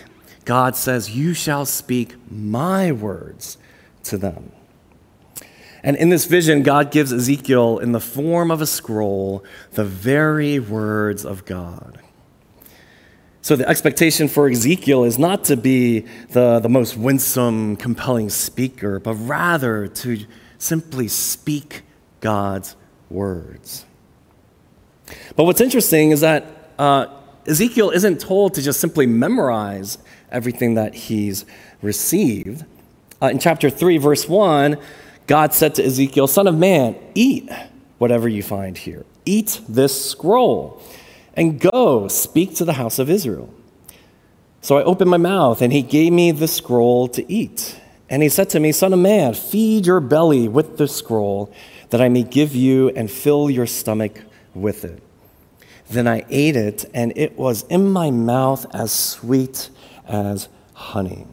God 0.47 0.77
says, 0.77 1.09
You 1.09 1.33
shall 1.33 1.65
speak 1.65 2.15
my 2.31 2.93
words 2.93 3.57
to 4.03 4.17
them. 4.17 4.53
And 5.83 5.97
in 5.97 6.07
this 6.07 6.23
vision, 6.23 6.63
God 6.63 6.89
gives 6.89 7.11
Ezekiel, 7.11 7.79
in 7.79 7.91
the 7.91 7.99
form 7.99 8.49
of 8.49 8.61
a 8.61 8.65
scroll, 8.65 9.43
the 9.73 9.83
very 9.83 10.57
words 10.57 11.25
of 11.25 11.43
God. 11.43 11.99
So 13.41 13.57
the 13.57 13.67
expectation 13.67 14.29
for 14.29 14.47
Ezekiel 14.47 15.03
is 15.03 15.19
not 15.19 15.43
to 15.45 15.57
be 15.57 16.05
the, 16.29 16.59
the 16.59 16.69
most 16.69 16.95
winsome, 16.95 17.75
compelling 17.75 18.29
speaker, 18.29 19.01
but 19.01 19.15
rather 19.15 19.87
to 19.87 20.25
simply 20.57 21.09
speak 21.09 21.81
God's 22.21 22.77
words. 23.09 23.85
But 25.35 25.43
what's 25.43 25.61
interesting 25.61 26.11
is 26.11 26.21
that 26.21 26.71
uh, 26.79 27.07
Ezekiel 27.45 27.89
isn't 27.89 28.21
told 28.21 28.53
to 28.53 28.61
just 28.61 28.79
simply 28.79 29.05
memorize 29.05 29.97
everything 30.31 30.75
that 30.75 30.93
he's 30.93 31.45
received. 31.81 32.65
Uh, 33.21 33.27
in 33.27 33.39
chapter 33.39 33.69
3, 33.69 33.97
verse 33.97 34.27
1, 34.27 34.77
God 35.25 35.53
said 35.53 35.75
to 35.75 35.85
Ezekiel, 35.85 36.27
Son 36.27 36.47
of 36.47 36.57
man, 36.57 36.95
eat 37.15 37.49
whatever 37.97 38.27
you 38.27 38.43
find 38.43 38.77
here. 38.77 39.05
Eat 39.25 39.61
this 39.67 40.09
scroll 40.09 40.81
and 41.33 41.59
go 41.59 42.07
speak 42.07 42.55
to 42.55 42.65
the 42.65 42.73
house 42.73 42.99
of 42.99 43.09
Israel. 43.09 43.53
So 44.61 44.77
I 44.77 44.83
opened 44.83 45.09
my 45.09 45.17
mouth, 45.17 45.61
and 45.61 45.71
he 45.71 45.81
gave 45.81 46.11
me 46.11 46.31
the 46.31 46.47
scroll 46.47 47.07
to 47.09 47.31
eat. 47.31 47.79
And 48.09 48.23
he 48.23 48.29
said 48.29 48.49
to 48.49 48.59
me, 48.59 48.71
Son 48.71 48.91
of 48.91 48.99
man, 48.99 49.33
feed 49.33 49.85
your 49.85 49.99
belly 49.99 50.47
with 50.47 50.77
the 50.77 50.87
scroll, 50.87 51.53
that 51.89 52.01
I 52.01 52.09
may 52.09 52.23
give 52.23 52.55
you 52.55 52.89
and 52.89 53.09
fill 53.09 53.49
your 53.49 53.65
stomach 53.65 54.21
with 54.53 54.83
it. 54.83 55.01
Then 55.89 56.07
I 56.07 56.25
ate 56.29 56.55
it, 56.55 56.85
and 56.93 57.13
it 57.15 57.37
was 57.37 57.63
in 57.67 57.89
my 57.91 58.11
mouth 58.11 58.65
as 58.75 58.91
sweet 58.91 59.69
as 60.07 60.49
honey. 60.73 61.27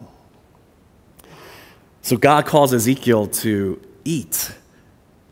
So 2.02 2.16
God 2.16 2.44
calls 2.44 2.74
Ezekiel 2.74 3.28
to 3.28 3.80
eat 4.04 4.52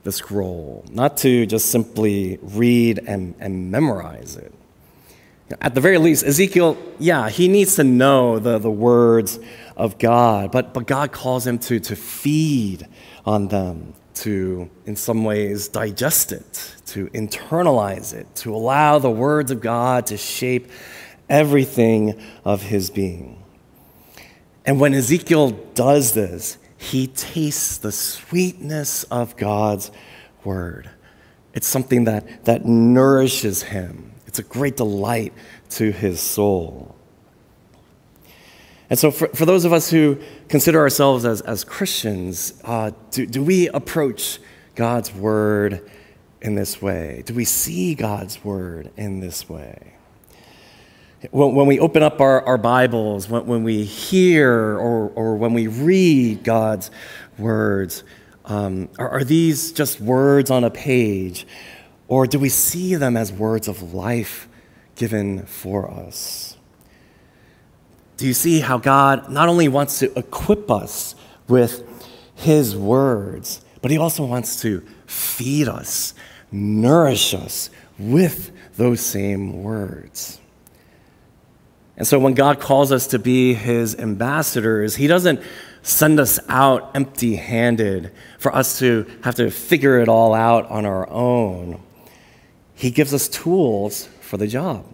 the 0.04 0.12
scroll, 0.12 0.84
not 0.90 1.16
to 1.18 1.46
just 1.46 1.70
simply 1.70 2.38
read 2.42 3.00
and, 3.06 3.34
and 3.38 3.70
memorize 3.70 4.37
it. 4.37 4.52
At 5.61 5.75
the 5.75 5.80
very 5.80 5.99
least, 5.99 6.25
Ezekiel, 6.25 6.78
yeah, 6.99 7.28
he 7.28 7.46
needs 7.46 7.76
to 7.76 7.84
know 7.84 8.38
the, 8.38 8.58
the 8.58 8.70
words 8.70 9.38
of 9.76 9.99
God, 9.99 10.50
but, 10.50 10.72
but 10.72 10.87
God 10.87 11.12
calls 11.12 11.46
him 11.46 11.58
to, 11.61 11.78
to 11.80 11.94
feed 11.94 12.87
on 13.26 13.49
them, 13.49 13.92
to, 14.14 14.70
in 14.87 14.96
some 14.96 15.25
ways, 15.25 15.68
digest 15.68 16.32
it, 16.32 16.75
to 16.87 17.06
internalize 17.08 18.14
it, 18.14 18.34
to 18.37 18.54
allow 18.54 18.99
the 18.99 19.11
words 19.11 19.50
of 19.50 19.61
God 19.61 20.06
to 20.06 20.16
shape 20.16 20.70
everything 21.28 22.20
of 22.44 22.62
his 22.62 22.90
being. 22.90 23.42
And 24.64 24.80
when 24.80 24.94
Ezekiel 24.94 25.50
does 25.74 26.12
this, 26.12 26.58
he 26.76 27.06
tastes 27.06 27.78
the 27.78 27.92
sweetness 27.92 29.04
of 29.04 29.36
God's 29.36 29.90
word. 30.44 30.90
It's 31.54 31.66
something 31.66 32.04
that, 32.04 32.44
that 32.44 32.64
nourishes 32.64 33.62
him, 33.62 34.12
it's 34.26 34.38
a 34.38 34.42
great 34.42 34.76
delight 34.76 35.32
to 35.70 35.90
his 35.90 36.20
soul. 36.20 36.96
And 38.90 38.98
so, 38.98 39.10
for, 39.10 39.28
for 39.28 39.46
those 39.46 39.64
of 39.64 39.72
us 39.72 39.90
who 39.90 40.18
consider 40.48 40.78
ourselves 40.78 41.24
as, 41.24 41.40
as 41.40 41.64
Christians, 41.64 42.60
uh, 42.62 42.90
do, 43.10 43.24
do 43.24 43.42
we 43.42 43.68
approach 43.68 44.38
God's 44.74 45.14
word 45.14 45.90
in 46.42 46.56
this 46.56 46.82
way? 46.82 47.22
Do 47.24 47.32
we 47.32 47.46
see 47.46 47.94
God's 47.94 48.44
word 48.44 48.90
in 48.98 49.20
this 49.20 49.48
way? 49.48 49.94
When, 51.30 51.54
when 51.54 51.66
we 51.66 51.78
open 51.78 52.02
up 52.02 52.20
our, 52.20 52.44
our 52.44 52.58
Bibles, 52.58 53.28
when, 53.28 53.46
when 53.46 53.62
we 53.62 53.84
hear 53.84 54.50
or, 54.50 55.08
or 55.10 55.36
when 55.36 55.54
we 55.54 55.68
read 55.68 56.42
God's 56.42 56.90
words, 57.38 58.02
um, 58.44 58.88
are, 58.98 59.08
are 59.08 59.24
these 59.24 59.72
just 59.72 60.00
words 60.00 60.50
on 60.50 60.64
a 60.64 60.70
page? 60.70 61.46
Or 62.08 62.26
do 62.26 62.38
we 62.38 62.48
see 62.48 62.96
them 62.96 63.16
as 63.16 63.32
words 63.32 63.68
of 63.68 63.94
life 63.94 64.48
given 64.96 65.46
for 65.46 65.88
us? 65.90 66.56
Do 68.16 68.26
you 68.26 68.34
see 68.34 68.60
how 68.60 68.78
God 68.78 69.30
not 69.30 69.48
only 69.48 69.68
wants 69.68 70.00
to 70.00 70.16
equip 70.18 70.70
us 70.70 71.14
with 71.48 71.84
His 72.34 72.76
words, 72.76 73.64
but 73.80 73.90
He 73.90 73.98
also 73.98 74.24
wants 74.24 74.60
to 74.62 74.80
feed 75.06 75.68
us, 75.68 76.14
nourish 76.50 77.32
us 77.32 77.70
with 77.98 78.50
those 78.76 79.00
same 79.00 79.62
words. 79.62 80.40
And 81.96 82.06
so 82.06 82.18
when 82.18 82.34
God 82.34 82.58
calls 82.58 82.90
us 82.90 83.06
to 83.08 83.18
be 83.18 83.54
His 83.54 83.94
ambassadors, 83.96 84.96
He 84.96 85.06
doesn't 85.06 85.40
send 85.82 86.20
us 86.20 86.38
out 86.49 86.90
empty 86.94 87.37
handed 87.37 88.12
for 88.38 88.54
us 88.54 88.78
to 88.78 89.06
have 89.22 89.34
to 89.34 89.50
figure 89.50 89.99
it 90.00 90.08
all 90.08 90.32
out 90.32 90.70
on 90.70 90.87
our 90.87 91.08
own. 91.11 91.82
He 92.75 92.90
gives 92.90 93.12
us 93.12 93.28
tools 93.28 94.06
for 94.20 94.37
the 94.37 94.46
job, 94.46 94.87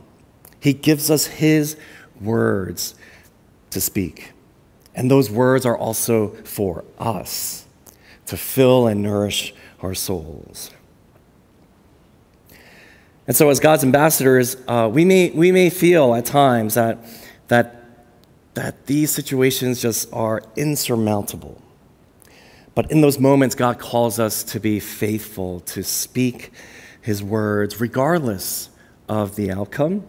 He 0.60 0.72
gives 0.72 1.10
us 1.10 1.26
His 1.26 1.76
words 2.20 2.94
to 3.70 3.80
speak. 3.80 4.32
And 4.94 5.10
those 5.10 5.30
words 5.30 5.64
are 5.64 5.78
also 5.78 6.30
for 6.42 6.84
us 6.98 7.66
to 8.26 8.36
fill 8.36 8.88
and 8.88 9.02
nourish 9.02 9.54
our 9.80 9.94
souls. 9.94 10.72
And 13.28 13.36
so, 13.36 13.50
as 13.50 13.60
God's 13.60 13.84
ambassadors, 13.84 14.56
uh, 14.66 14.88
we, 14.90 15.04
may, 15.04 15.28
we 15.30 15.52
may 15.52 15.68
feel 15.68 16.14
at 16.14 16.24
times 16.24 16.74
that, 16.74 16.98
that, 17.48 17.84
that 18.54 18.86
these 18.86 19.10
situations 19.10 19.82
just 19.82 20.10
are 20.14 20.42
insurmountable. 20.56 21.60
But 22.74 22.90
in 22.90 23.02
those 23.02 23.18
moments, 23.18 23.54
God 23.54 23.78
calls 23.78 24.18
us 24.18 24.42
to 24.44 24.58
be 24.58 24.80
faithful, 24.80 25.60
to 25.60 25.82
speak 25.82 26.52
His 27.02 27.22
words, 27.22 27.82
regardless 27.82 28.70
of 29.10 29.36
the 29.36 29.50
outcome. 29.52 30.06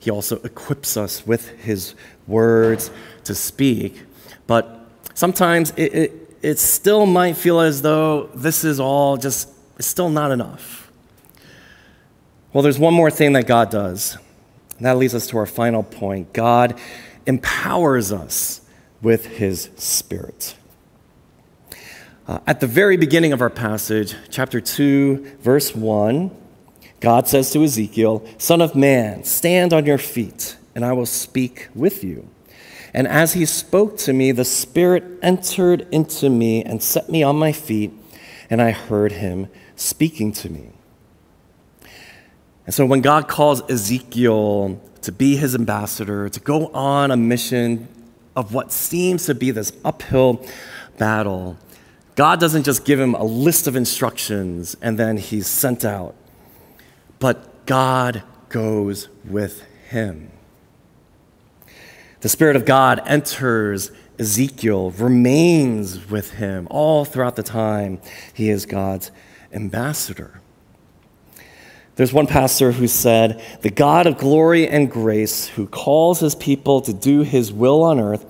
He 0.00 0.10
also 0.10 0.36
equips 0.36 0.96
us 0.96 1.26
with 1.26 1.50
His 1.60 1.94
words 2.26 2.90
to 3.24 3.34
speak. 3.34 4.04
But 4.46 4.88
sometimes 5.12 5.72
it, 5.72 5.94
it, 5.94 6.36
it 6.40 6.58
still 6.58 7.04
might 7.04 7.36
feel 7.36 7.60
as 7.60 7.82
though 7.82 8.28
this 8.34 8.64
is 8.64 8.80
all 8.80 9.18
just, 9.18 9.50
it's 9.76 9.86
still 9.86 10.08
not 10.08 10.30
enough. 10.30 10.87
Well, 12.50 12.62
there's 12.62 12.78
one 12.78 12.94
more 12.94 13.10
thing 13.10 13.34
that 13.34 13.46
God 13.46 13.70
does, 13.70 14.16
and 14.78 14.86
that 14.86 14.96
leads 14.96 15.14
us 15.14 15.26
to 15.28 15.36
our 15.36 15.44
final 15.44 15.82
point. 15.82 16.32
God 16.32 16.80
empowers 17.26 18.10
us 18.10 18.62
with 19.02 19.26
his 19.26 19.68
spirit. 19.76 20.56
Uh, 22.26 22.38
at 22.46 22.60
the 22.60 22.66
very 22.66 22.96
beginning 22.96 23.34
of 23.34 23.42
our 23.42 23.50
passage, 23.50 24.14
chapter 24.30 24.62
2, 24.62 25.36
verse 25.40 25.74
1, 25.74 26.30
God 27.00 27.28
says 27.28 27.50
to 27.52 27.62
Ezekiel, 27.62 28.26
Son 28.38 28.62
of 28.62 28.74
man, 28.74 29.24
stand 29.24 29.74
on 29.74 29.84
your 29.84 29.98
feet, 29.98 30.56
and 30.74 30.86
I 30.86 30.94
will 30.94 31.06
speak 31.06 31.68
with 31.74 32.02
you. 32.02 32.30
And 32.94 33.06
as 33.06 33.34
he 33.34 33.44
spoke 33.44 33.98
to 33.98 34.14
me, 34.14 34.32
the 34.32 34.46
Spirit 34.46 35.04
entered 35.20 35.86
into 35.92 36.30
me 36.30 36.64
and 36.64 36.82
set 36.82 37.10
me 37.10 37.22
on 37.22 37.36
my 37.36 37.52
feet, 37.52 37.92
and 38.48 38.62
I 38.62 38.70
heard 38.70 39.12
him 39.12 39.48
speaking 39.76 40.32
to 40.32 40.48
me. 40.48 40.70
And 42.68 42.74
so 42.74 42.84
when 42.84 43.00
God 43.00 43.28
calls 43.28 43.62
Ezekiel 43.70 44.78
to 45.00 45.10
be 45.10 45.36
his 45.36 45.54
ambassador, 45.54 46.28
to 46.28 46.38
go 46.38 46.66
on 46.74 47.10
a 47.10 47.16
mission 47.16 47.88
of 48.36 48.52
what 48.52 48.72
seems 48.72 49.24
to 49.24 49.34
be 49.34 49.50
this 49.50 49.72
uphill 49.86 50.46
battle, 50.98 51.56
God 52.14 52.38
doesn't 52.38 52.64
just 52.64 52.84
give 52.84 53.00
him 53.00 53.14
a 53.14 53.24
list 53.24 53.68
of 53.68 53.74
instructions 53.74 54.76
and 54.82 54.98
then 54.98 55.16
he's 55.16 55.46
sent 55.46 55.82
out, 55.82 56.14
but 57.18 57.64
God 57.64 58.22
goes 58.50 59.08
with 59.24 59.62
him. 59.88 60.30
The 62.20 62.28
Spirit 62.28 62.54
of 62.54 62.66
God 62.66 63.00
enters 63.06 63.90
Ezekiel, 64.18 64.90
remains 64.90 66.10
with 66.10 66.32
him 66.32 66.68
all 66.70 67.06
throughout 67.06 67.36
the 67.36 67.42
time 67.42 67.98
he 68.34 68.50
is 68.50 68.66
God's 68.66 69.10
ambassador. 69.54 70.42
There's 71.98 72.12
one 72.12 72.28
pastor 72.28 72.70
who 72.70 72.86
said, 72.86 73.42
The 73.62 73.70
God 73.70 74.06
of 74.06 74.18
glory 74.18 74.68
and 74.68 74.88
grace, 74.88 75.48
who 75.48 75.66
calls 75.66 76.20
his 76.20 76.36
people 76.36 76.80
to 76.82 76.92
do 76.92 77.22
his 77.22 77.52
will 77.52 77.82
on 77.82 77.98
earth, 77.98 78.24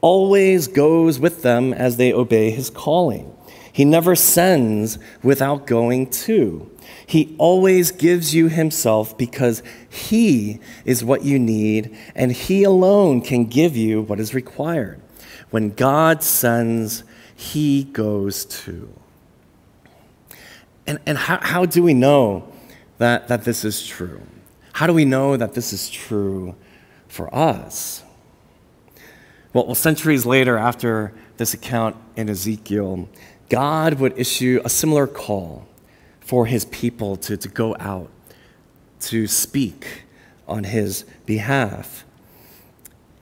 always 0.00 0.68
goes 0.68 1.18
with 1.18 1.42
them 1.42 1.72
as 1.72 1.96
they 1.96 2.12
obey 2.12 2.52
his 2.52 2.70
calling. 2.70 3.36
He 3.72 3.84
never 3.84 4.14
sends 4.14 5.00
without 5.20 5.66
going 5.66 6.10
to. 6.10 6.70
He 7.04 7.34
always 7.38 7.90
gives 7.90 8.36
you 8.36 8.46
himself 8.46 9.18
because 9.18 9.64
he 9.90 10.60
is 10.84 11.02
what 11.04 11.24
you 11.24 11.40
need, 11.40 11.98
and 12.14 12.30
he 12.30 12.62
alone 12.62 13.20
can 13.20 13.46
give 13.46 13.76
you 13.76 14.00
what 14.00 14.20
is 14.20 14.32
required. 14.32 15.02
When 15.50 15.70
God 15.70 16.22
sends, 16.22 17.02
he 17.34 17.82
goes 17.82 18.44
to. 18.44 18.88
And, 20.86 21.00
and 21.04 21.18
how, 21.18 21.40
how 21.42 21.66
do 21.66 21.82
we 21.82 21.94
know? 21.94 22.52
That, 22.98 23.28
that 23.28 23.44
this 23.44 23.64
is 23.64 23.86
true? 23.86 24.22
How 24.72 24.86
do 24.86 24.92
we 24.92 25.04
know 25.04 25.36
that 25.36 25.54
this 25.54 25.72
is 25.72 25.90
true 25.90 26.54
for 27.08 27.34
us? 27.34 28.02
Well, 29.52 29.66
well, 29.66 29.74
centuries 29.74 30.26
later, 30.26 30.58
after 30.58 31.12
this 31.36 31.54
account 31.54 31.96
in 32.16 32.28
Ezekiel, 32.28 33.08
God 33.48 33.94
would 33.94 34.18
issue 34.18 34.60
a 34.64 34.68
similar 34.68 35.06
call 35.06 35.66
for 36.20 36.46
his 36.46 36.66
people 36.66 37.16
to, 37.16 37.36
to 37.36 37.48
go 37.48 37.74
out, 37.80 38.10
to 39.00 39.26
speak 39.26 40.04
on 40.46 40.64
his 40.64 41.04
behalf. 41.24 42.04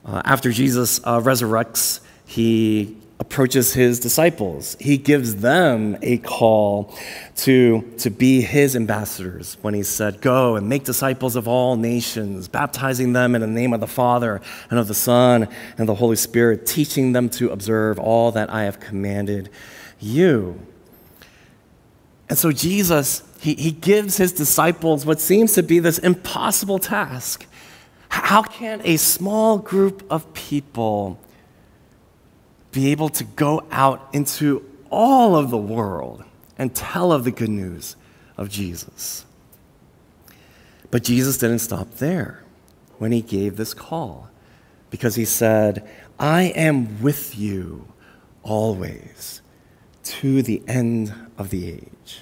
Uh, 0.05 0.21
after 0.25 0.51
Jesus 0.51 0.99
uh, 1.03 1.19
resurrects, 1.19 2.01
he 2.25 2.97
approaches 3.19 3.73
his 3.73 3.99
disciples. 3.99 4.77
He 4.79 4.97
gives 4.97 5.37
them 5.37 5.97
a 6.01 6.17
call 6.19 6.95
to, 7.37 7.81
to 7.97 8.09
be 8.11 8.41
his 8.41 8.75
ambassadors 8.75 9.57
when 9.61 9.73
he 9.73 9.81
said, 9.81 10.21
Go 10.21 10.55
and 10.55 10.69
make 10.69 10.83
disciples 10.83 11.35
of 11.35 11.47
all 11.47 11.75
nations, 11.77 12.47
baptizing 12.47 13.13
them 13.13 13.33
in 13.33 13.41
the 13.41 13.47
name 13.47 13.73
of 13.73 13.79
the 13.79 13.87
Father 13.87 14.39
and 14.69 14.77
of 14.77 14.87
the 14.87 14.93
Son 14.93 15.47
and 15.77 15.89
the 15.89 15.95
Holy 15.95 16.15
Spirit, 16.15 16.67
teaching 16.67 17.13
them 17.13 17.27
to 17.29 17.49
observe 17.49 17.97
all 17.97 18.31
that 18.33 18.51
I 18.51 18.63
have 18.63 18.79
commanded 18.79 19.49
you. 19.99 20.59
And 22.29 22.37
so 22.37 22.51
Jesus, 22.51 23.23
he, 23.39 23.55
he 23.55 23.71
gives 23.71 24.17
his 24.17 24.31
disciples 24.31 25.05
what 25.05 25.19
seems 25.19 25.53
to 25.53 25.63
be 25.63 25.79
this 25.79 25.97
impossible 25.97 26.77
task. 26.77 27.47
How 28.09 28.43
can 28.43 28.81
a 28.83 28.97
small 28.97 29.57
group 29.57 30.05
of 30.09 30.33
people 30.33 31.19
be 32.71 32.91
able 32.91 33.09
to 33.09 33.23
go 33.23 33.65
out 33.71 34.07
into 34.13 34.63
all 34.89 35.35
of 35.35 35.49
the 35.49 35.57
world 35.57 36.23
and 36.57 36.73
tell 36.75 37.11
of 37.11 37.23
the 37.23 37.31
good 37.31 37.49
news 37.49 37.95
of 38.35 38.49
Jesus. 38.49 39.25
But 40.91 41.03
Jesus 41.03 41.37
didn't 41.37 41.59
stop 41.59 41.95
there 41.95 42.43
when 42.97 43.11
he 43.11 43.21
gave 43.21 43.57
this 43.57 43.73
call 43.73 44.29
because 44.89 45.15
he 45.15 45.25
said, 45.25 45.87
I 46.19 46.43
am 46.43 47.01
with 47.01 47.37
you 47.37 47.87
always 48.43 49.41
to 50.03 50.41
the 50.41 50.63
end 50.67 51.13
of 51.37 51.49
the 51.49 51.69
age. 51.69 52.21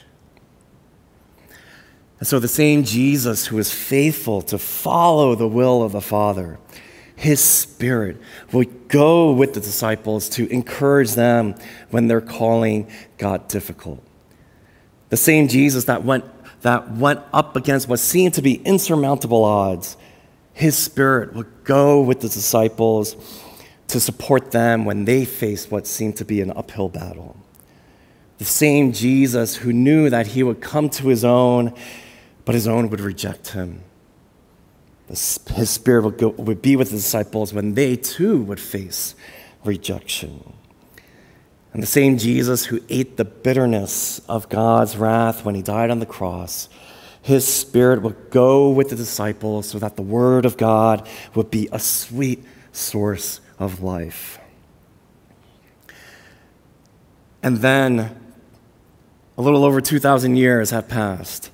And 2.19 2.27
so, 2.27 2.39
the 2.39 2.47
same 2.47 2.83
Jesus 2.83 3.47
who 3.47 3.57
is 3.57 3.71
faithful 3.71 4.41
to 4.43 4.57
follow 4.57 5.35
the 5.35 5.47
will 5.47 5.83
of 5.83 5.91
the 5.91 6.01
Father 6.01 6.57
his 7.15 7.39
Spirit 7.39 8.17
would 8.51 8.87
go 8.87 9.31
with 9.31 9.53
the 9.53 9.59
disciples 9.59 10.27
to 10.29 10.51
encourage 10.51 11.13
them 11.13 11.55
when 11.89 12.07
their 12.07 12.21
calling 12.21 12.89
got 13.17 13.47
difficult. 13.49 14.03
The 15.09 15.17
same 15.17 15.47
Jesus 15.47 15.85
that 15.85 16.03
went, 16.03 16.25
that 16.61 16.91
went 16.91 17.21
up 17.31 17.55
against 17.55 17.87
what 17.87 17.99
seemed 17.99 18.33
to 18.33 18.41
be 18.41 18.55
insurmountable 18.55 19.43
odds, 19.43 19.97
his 20.53 20.77
Spirit 20.77 21.33
would 21.33 21.63
go 21.63 22.01
with 22.01 22.21
the 22.21 22.29
disciples 22.29 23.15
to 23.87 23.99
support 23.99 24.51
them 24.51 24.83
when 24.83 25.05
they 25.05 25.25
faced 25.25 25.71
what 25.71 25.87
seemed 25.87 26.17
to 26.17 26.25
be 26.25 26.41
an 26.41 26.51
uphill 26.51 26.89
battle. 26.89 27.37
The 28.37 28.45
same 28.45 28.91
Jesus 28.91 29.55
who 29.55 29.71
knew 29.71 30.09
that 30.09 30.27
he 30.27 30.43
would 30.43 30.59
come 30.59 30.89
to 30.89 31.07
his 31.07 31.23
own, 31.23 31.73
but 32.43 32.55
his 32.55 32.67
own 32.67 32.89
would 32.89 32.99
reject 32.99 33.49
him. 33.49 33.83
His 35.07 35.69
spirit 35.69 36.03
would, 36.03 36.17
go, 36.17 36.29
would 36.29 36.61
be 36.61 36.75
with 36.75 36.89
the 36.89 36.95
disciples 36.97 37.53
when 37.53 37.75
they 37.75 37.95
too 37.95 38.41
would 38.43 38.59
face 38.59 39.15
rejection. 39.63 40.53
And 41.73 41.83
the 41.83 41.87
same 41.87 42.17
Jesus 42.17 42.65
who 42.65 42.81
ate 42.89 43.17
the 43.17 43.25
bitterness 43.25 44.19
of 44.27 44.49
God's 44.49 44.97
wrath 44.97 45.45
when 45.45 45.55
he 45.55 45.61
died 45.61 45.91
on 45.91 45.99
the 45.99 46.05
cross, 46.05 46.69
his 47.21 47.45
spirit 47.47 48.01
would 48.01 48.29
go 48.29 48.69
with 48.69 48.89
the 48.89 48.95
disciples 48.95 49.69
so 49.69 49.79
that 49.79 49.95
the 49.95 50.01
word 50.01 50.45
of 50.45 50.57
God 50.57 51.07
would 51.33 51.51
be 51.51 51.67
a 51.71 51.79
sweet 51.79 52.43
source 52.71 53.41
of 53.59 53.81
life. 53.83 54.39
And 57.43 57.57
then, 57.57 58.19
a 59.37 59.41
little 59.41 59.65
over 59.65 59.81
2,000 59.81 60.35
years 60.35 60.71
have 60.71 60.87
passed 60.87 61.51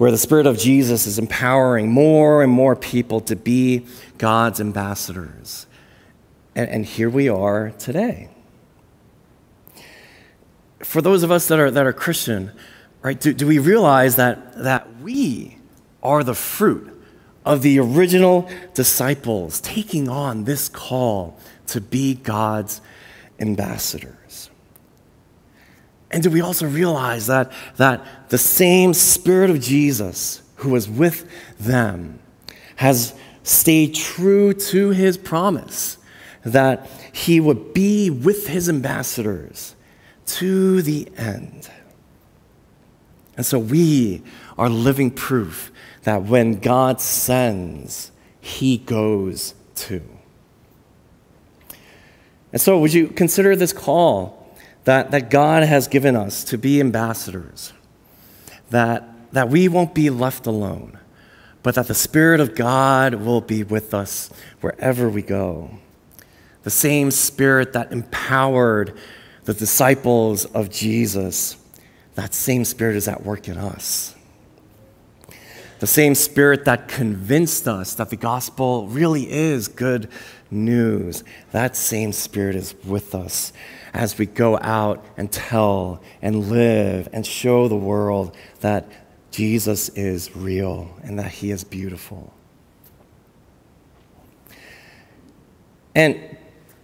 where 0.00 0.10
the 0.10 0.16
Spirit 0.16 0.46
of 0.46 0.56
Jesus 0.56 1.06
is 1.06 1.18
empowering 1.18 1.90
more 1.90 2.42
and 2.42 2.50
more 2.50 2.74
people 2.74 3.20
to 3.20 3.36
be 3.36 3.84
God's 4.16 4.58
ambassadors. 4.58 5.66
And, 6.54 6.70
and 6.70 6.86
here 6.86 7.10
we 7.10 7.28
are 7.28 7.72
today. 7.72 8.30
for 10.82 11.02
those 11.02 11.22
of 11.22 11.30
us 11.30 11.48
that 11.48 11.58
are, 11.58 11.70
that 11.70 11.84
are 11.86 11.92
Christian, 11.92 12.50
right, 13.02 13.20
do, 13.20 13.34
do 13.34 13.46
we 13.46 13.58
realize 13.58 14.16
that, 14.16 14.56
that 14.62 15.00
we 15.02 15.58
are 16.02 16.24
the 16.24 16.34
fruit 16.34 16.98
of 17.44 17.60
the 17.60 17.78
original 17.78 18.48
disciples 18.72 19.60
taking 19.60 20.08
on 20.08 20.44
this 20.44 20.70
call 20.70 21.38
to 21.66 21.78
be 21.78 22.14
God's 22.14 22.80
ambassadors? 23.38 24.48
And 26.10 26.22
do 26.22 26.30
we 26.30 26.40
also 26.40 26.66
realize 26.66 27.26
that, 27.28 27.52
that 27.76 28.04
the 28.30 28.38
same 28.38 28.94
Spirit 28.94 29.50
of 29.50 29.60
Jesus 29.60 30.42
who 30.56 30.70
was 30.70 30.88
with 30.88 31.28
them 31.58 32.18
has 32.76 33.14
stayed 33.42 33.94
true 33.94 34.52
to 34.52 34.90
his 34.90 35.16
promise 35.16 35.98
that 36.44 36.88
he 37.12 37.38
would 37.38 37.72
be 37.72 38.10
with 38.10 38.48
his 38.48 38.68
ambassadors 38.68 39.76
to 40.26 40.82
the 40.82 41.08
end? 41.16 41.70
And 43.36 43.46
so 43.46 43.58
we 43.58 44.22
are 44.58 44.68
living 44.68 45.10
proof 45.10 45.70
that 46.02 46.24
when 46.24 46.58
God 46.58 47.00
sends, 47.00 48.10
he 48.40 48.78
goes 48.78 49.54
too. 49.74 50.02
And 52.52 52.60
so, 52.60 52.78
would 52.78 52.92
you 52.92 53.08
consider 53.08 53.54
this 53.54 53.72
call 53.72 54.39
that, 54.84 55.10
that 55.10 55.30
God 55.30 55.62
has 55.62 55.88
given 55.88 56.16
us 56.16 56.44
to 56.44 56.58
be 56.58 56.80
ambassadors? 56.80 57.72
That, 58.70 59.08
that 59.32 59.48
we 59.48 59.68
won't 59.68 59.94
be 59.94 60.10
left 60.10 60.46
alone, 60.46 60.98
but 61.62 61.74
that 61.74 61.88
the 61.88 61.94
Spirit 61.94 62.40
of 62.40 62.54
God 62.54 63.14
will 63.14 63.40
be 63.40 63.62
with 63.62 63.92
us 63.94 64.30
wherever 64.60 65.08
we 65.08 65.22
go. 65.22 65.70
The 66.62 66.70
same 66.70 67.10
Spirit 67.10 67.72
that 67.72 67.92
empowered 67.92 68.96
the 69.44 69.54
disciples 69.54 70.44
of 70.44 70.70
Jesus, 70.70 71.56
that 72.14 72.34
same 72.34 72.64
Spirit 72.64 72.96
is 72.96 73.08
at 73.08 73.24
work 73.24 73.48
in 73.48 73.56
us. 73.56 74.14
The 75.80 75.86
same 75.86 76.14
Spirit 76.14 76.66
that 76.66 76.88
convinced 76.88 77.66
us 77.66 77.94
that 77.94 78.10
the 78.10 78.16
gospel 78.16 78.86
really 78.88 79.30
is 79.30 79.66
good 79.66 80.10
news, 80.50 81.24
that 81.52 81.76
same 81.76 82.12
Spirit 82.12 82.56
is 82.56 82.74
with 82.84 83.14
us 83.14 83.52
as 83.92 84.18
we 84.18 84.26
go 84.26 84.58
out 84.58 85.04
and 85.16 85.30
tell 85.30 86.02
and 86.22 86.48
live 86.48 87.08
and 87.12 87.26
show 87.26 87.68
the 87.68 87.76
world 87.76 88.36
that 88.60 88.86
Jesus 89.30 89.88
is 89.90 90.34
real 90.36 90.96
and 91.02 91.18
that 91.18 91.30
he 91.30 91.50
is 91.50 91.64
beautiful. 91.64 92.32
And 95.94 96.36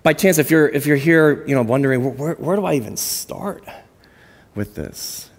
by 0.02 0.12
chance, 0.12 0.38
if 0.38 0.50
you're, 0.50 0.68
if 0.68 0.87
you're 0.87 0.96
here, 0.96 1.46
you 1.46 1.55
know, 1.55 1.62
wondering, 1.62 2.16
where, 2.16 2.35
where 2.35 2.57
do 2.57 2.64
I 2.64 2.74
even 2.74 2.96
start 2.96 3.64
with 4.55 4.74
this? 4.74 5.31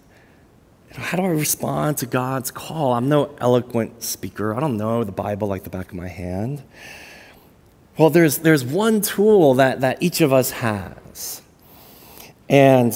how 0.98 1.16
do 1.16 1.24
I 1.24 1.28
respond 1.28 1.98
to 1.98 2.06
God's 2.06 2.50
call? 2.50 2.92
I'm 2.92 3.08
no 3.08 3.34
eloquent 3.40 4.02
speaker. 4.02 4.54
I 4.54 4.60
don't 4.60 4.76
know 4.76 5.04
the 5.04 5.12
Bible 5.12 5.48
like 5.48 5.62
the 5.62 5.70
back 5.70 5.90
of 5.90 5.94
my 5.94 6.08
hand. 6.08 6.62
Well, 7.98 8.10
there's, 8.10 8.38
there's 8.38 8.64
one 8.64 9.00
tool 9.00 9.54
that, 9.54 9.80
that 9.80 10.00
each 10.00 10.20
of 10.20 10.32
us 10.32 10.52
has. 10.52 11.42
And, 12.48 12.94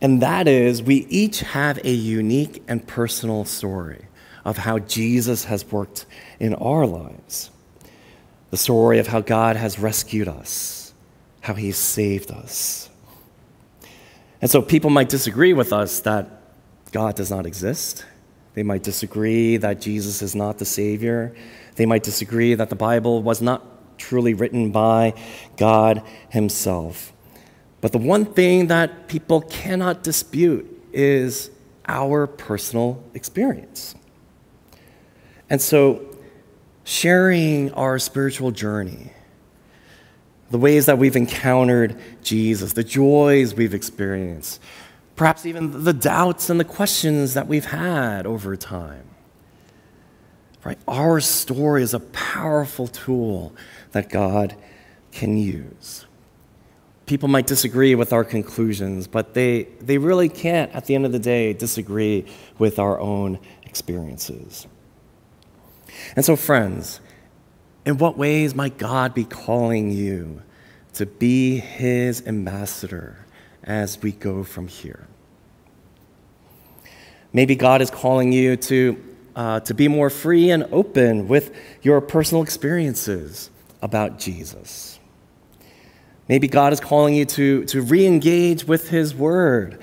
and 0.00 0.22
that 0.22 0.46
is 0.46 0.80
we 0.80 1.06
each 1.10 1.40
have 1.40 1.84
a 1.84 1.90
unique 1.90 2.62
and 2.68 2.86
personal 2.86 3.44
story 3.44 4.06
of 4.44 4.58
how 4.58 4.78
Jesus 4.78 5.44
has 5.44 5.70
worked 5.72 6.06
in 6.38 6.54
our 6.54 6.86
lives. 6.86 7.50
The 8.50 8.56
story 8.56 9.00
of 9.00 9.08
how 9.08 9.20
God 9.20 9.56
has 9.56 9.80
rescued 9.80 10.28
us, 10.28 10.94
how 11.40 11.54
He 11.54 11.72
saved 11.72 12.30
us. 12.30 12.88
And 14.40 14.48
so 14.48 14.62
people 14.62 14.90
might 14.90 15.08
disagree 15.08 15.52
with 15.52 15.72
us 15.72 16.00
that 16.00 16.28
God 16.92 17.16
does 17.16 17.30
not 17.30 17.44
exist. 17.44 18.04
They 18.54 18.62
might 18.62 18.84
disagree 18.84 19.56
that 19.56 19.80
Jesus 19.80 20.22
is 20.22 20.36
not 20.36 20.58
the 20.58 20.64
Savior. 20.64 21.34
They 21.74 21.86
might 21.86 22.04
disagree 22.04 22.54
that 22.54 22.70
the 22.70 22.76
Bible 22.76 23.20
was 23.20 23.42
not 23.42 23.73
truly 23.98 24.34
written 24.34 24.70
by 24.70 25.14
God 25.56 26.02
Himself. 26.30 27.12
But 27.80 27.92
the 27.92 27.98
one 27.98 28.24
thing 28.24 28.68
that 28.68 29.08
people 29.08 29.42
cannot 29.42 30.02
dispute 30.02 30.70
is 30.92 31.50
our 31.86 32.26
personal 32.26 33.04
experience. 33.14 33.94
And 35.50 35.60
so, 35.60 36.02
sharing 36.84 37.72
our 37.72 37.98
spiritual 37.98 38.50
journey, 38.50 39.10
the 40.50 40.58
ways 40.58 40.86
that 40.86 40.98
we've 40.98 41.16
encountered 41.16 42.00
Jesus, 42.22 42.72
the 42.72 42.84
joys 42.84 43.54
we've 43.54 43.74
experienced, 43.74 44.60
perhaps 45.16 45.46
even 45.46 45.84
the 45.84 45.92
doubts 45.92 46.50
and 46.50 46.58
the 46.58 46.64
questions 46.64 47.34
that 47.34 47.46
we've 47.46 47.66
had 47.66 48.26
over 48.26 48.56
time. 48.56 49.04
Right? 50.64 50.78
Our 50.88 51.20
story 51.20 51.82
is 51.82 51.94
a 51.94 52.00
powerful 52.00 52.88
tool 52.88 53.54
that 53.92 54.08
God 54.08 54.54
can 55.12 55.36
use. 55.36 56.06
People 57.06 57.28
might 57.28 57.46
disagree 57.46 57.94
with 57.94 58.14
our 58.14 58.24
conclusions, 58.24 59.06
but 59.06 59.34
they, 59.34 59.64
they 59.80 59.98
really 59.98 60.30
can't, 60.30 60.74
at 60.74 60.86
the 60.86 60.94
end 60.94 61.04
of 61.04 61.12
the 61.12 61.18
day, 61.18 61.52
disagree 61.52 62.24
with 62.58 62.78
our 62.78 62.98
own 62.98 63.38
experiences. 63.64 64.66
And 66.16 66.24
so, 66.24 66.34
friends, 66.34 67.00
in 67.84 67.98
what 67.98 68.16
ways 68.16 68.54
might 68.54 68.78
God 68.78 69.12
be 69.12 69.24
calling 69.24 69.90
you 69.90 70.42
to 70.94 71.04
be 71.04 71.58
his 71.58 72.26
ambassador? 72.26 73.24
as 73.64 74.00
we 74.02 74.12
go 74.12 74.44
from 74.44 74.68
here. 74.68 75.06
Maybe 77.32 77.56
God 77.56 77.82
is 77.82 77.90
calling 77.90 78.32
you 78.32 78.56
to, 78.56 79.13
uh, 79.36 79.60
to 79.60 79.74
be 79.74 79.88
more 79.88 80.10
free 80.10 80.50
and 80.50 80.64
open 80.72 81.28
with 81.28 81.54
your 81.82 82.00
personal 82.00 82.42
experiences 82.42 83.50
about 83.82 84.18
Jesus. 84.18 84.98
Maybe 86.28 86.48
God 86.48 86.72
is 86.72 86.80
calling 86.80 87.14
you 87.14 87.26
to, 87.26 87.64
to 87.66 87.82
re 87.82 88.06
engage 88.06 88.64
with 88.64 88.88
His 88.88 89.14
Word, 89.14 89.78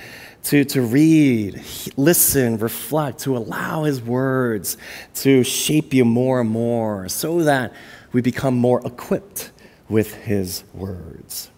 to, 0.45 0.63
to 0.65 0.81
read, 0.81 1.61
listen, 1.97 2.57
reflect, 2.57 3.19
to 3.19 3.37
allow 3.37 3.83
His 3.83 4.01
words 4.01 4.77
to 5.15 5.43
shape 5.43 5.93
you 5.93 6.03
more 6.03 6.41
and 6.41 6.49
more 6.49 7.09
so 7.09 7.43
that 7.43 7.73
we 8.11 8.21
become 8.21 8.55
more 8.55 8.81
equipped 8.85 9.51
with 9.87 10.15
His 10.15 10.63
words. 10.73 11.51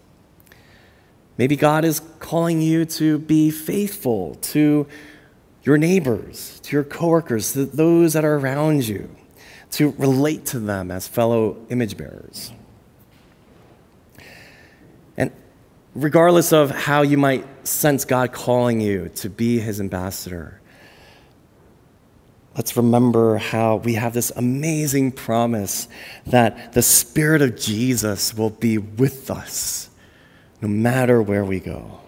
Maybe 1.38 1.56
God 1.56 1.84
is 1.84 2.00
calling 2.20 2.60
you 2.60 2.84
to 2.84 3.18
be 3.18 3.50
faithful 3.50 4.36
to 4.36 4.86
your 5.64 5.78
neighbors, 5.78 6.60
to 6.60 6.76
your 6.76 6.84
coworkers, 6.84 7.52
to 7.54 7.64
those 7.64 8.12
that 8.12 8.24
are 8.24 8.36
around 8.36 8.86
you, 8.86 9.08
to 9.72 9.90
relate 9.92 10.46
to 10.46 10.60
them 10.60 10.90
as 10.90 11.08
fellow 11.08 11.56
image 11.70 11.96
bearers. 11.96 12.52
And 15.16 15.32
regardless 15.94 16.52
of 16.52 16.70
how 16.70 17.02
you 17.02 17.16
might 17.16 17.46
sense 17.66 18.04
God 18.04 18.32
calling 18.32 18.80
you 18.80 19.08
to 19.16 19.30
be 19.30 19.58
his 19.58 19.80
ambassador, 19.80 20.60
let's 22.56 22.76
remember 22.76 23.38
how 23.38 23.76
we 23.76 23.94
have 23.94 24.12
this 24.12 24.30
amazing 24.36 25.12
promise 25.12 25.88
that 26.26 26.74
the 26.74 26.82
Spirit 26.82 27.40
of 27.40 27.56
Jesus 27.56 28.36
will 28.36 28.50
be 28.50 28.78
with 28.78 29.30
us 29.30 29.90
no 30.60 30.68
matter 30.68 31.20
where 31.20 31.44
we 31.44 31.60
go. 31.60 32.00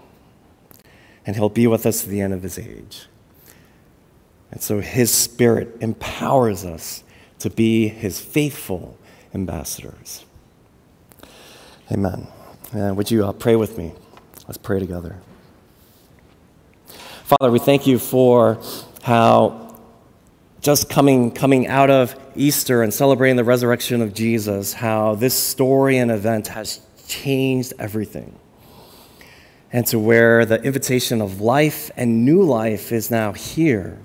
And 1.26 1.36
He'll 1.36 1.48
be 1.48 1.66
with 1.66 1.84
us 1.84 2.02
to 2.04 2.08
the 2.08 2.20
end 2.20 2.32
of 2.32 2.42
His 2.42 2.58
age. 2.58 3.06
And 4.56 4.62
so 4.62 4.80
His 4.80 5.12
Spirit 5.12 5.76
empowers 5.82 6.64
us 6.64 7.04
to 7.40 7.50
be 7.50 7.88
His 7.88 8.18
faithful 8.18 8.96
ambassadors. 9.34 10.24
Amen. 11.92 12.26
Would 12.72 13.10
you 13.10 13.26
uh, 13.26 13.32
pray 13.32 13.54
with 13.54 13.76
me? 13.76 13.92
Let's 14.48 14.56
pray 14.56 14.78
together. 14.78 15.18
Father, 17.24 17.50
we 17.50 17.58
thank 17.58 17.86
you 17.86 17.98
for 17.98 18.58
how 19.02 19.78
just 20.62 20.88
coming, 20.88 21.32
coming 21.32 21.66
out 21.66 21.90
of 21.90 22.18
Easter 22.34 22.82
and 22.82 22.94
celebrating 22.94 23.36
the 23.36 23.44
resurrection 23.44 24.00
of 24.00 24.14
Jesus, 24.14 24.72
how 24.72 25.16
this 25.16 25.34
story 25.34 25.98
and 25.98 26.10
event 26.10 26.46
has 26.46 26.80
changed 27.06 27.74
everything 27.78 28.34
and 29.70 29.86
to 29.88 29.98
where 29.98 30.46
the 30.46 30.62
invitation 30.62 31.20
of 31.20 31.42
life 31.42 31.90
and 31.94 32.24
new 32.24 32.40
life 32.40 32.90
is 32.90 33.10
now 33.10 33.34
here. 33.34 33.98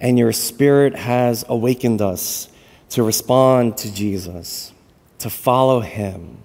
And 0.00 0.18
your 0.18 0.32
spirit 0.32 0.96
has 0.96 1.44
awakened 1.48 2.00
us 2.00 2.48
to 2.90 3.02
respond 3.02 3.76
to 3.78 3.92
Jesus, 3.92 4.72
to 5.18 5.30
follow 5.30 5.80
him, 5.80 6.42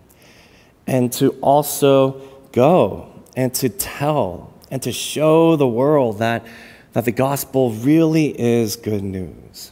and 0.85 1.11
to 1.13 1.29
also 1.41 2.21
go 2.51 3.11
and 3.35 3.53
to 3.55 3.69
tell 3.69 4.53
and 4.69 4.81
to 4.83 4.91
show 4.91 5.55
the 5.55 5.67
world 5.67 6.19
that, 6.19 6.45
that 6.93 7.05
the 7.05 7.11
gospel 7.11 7.71
really 7.71 8.39
is 8.39 8.75
good 8.75 9.03
news. 9.03 9.71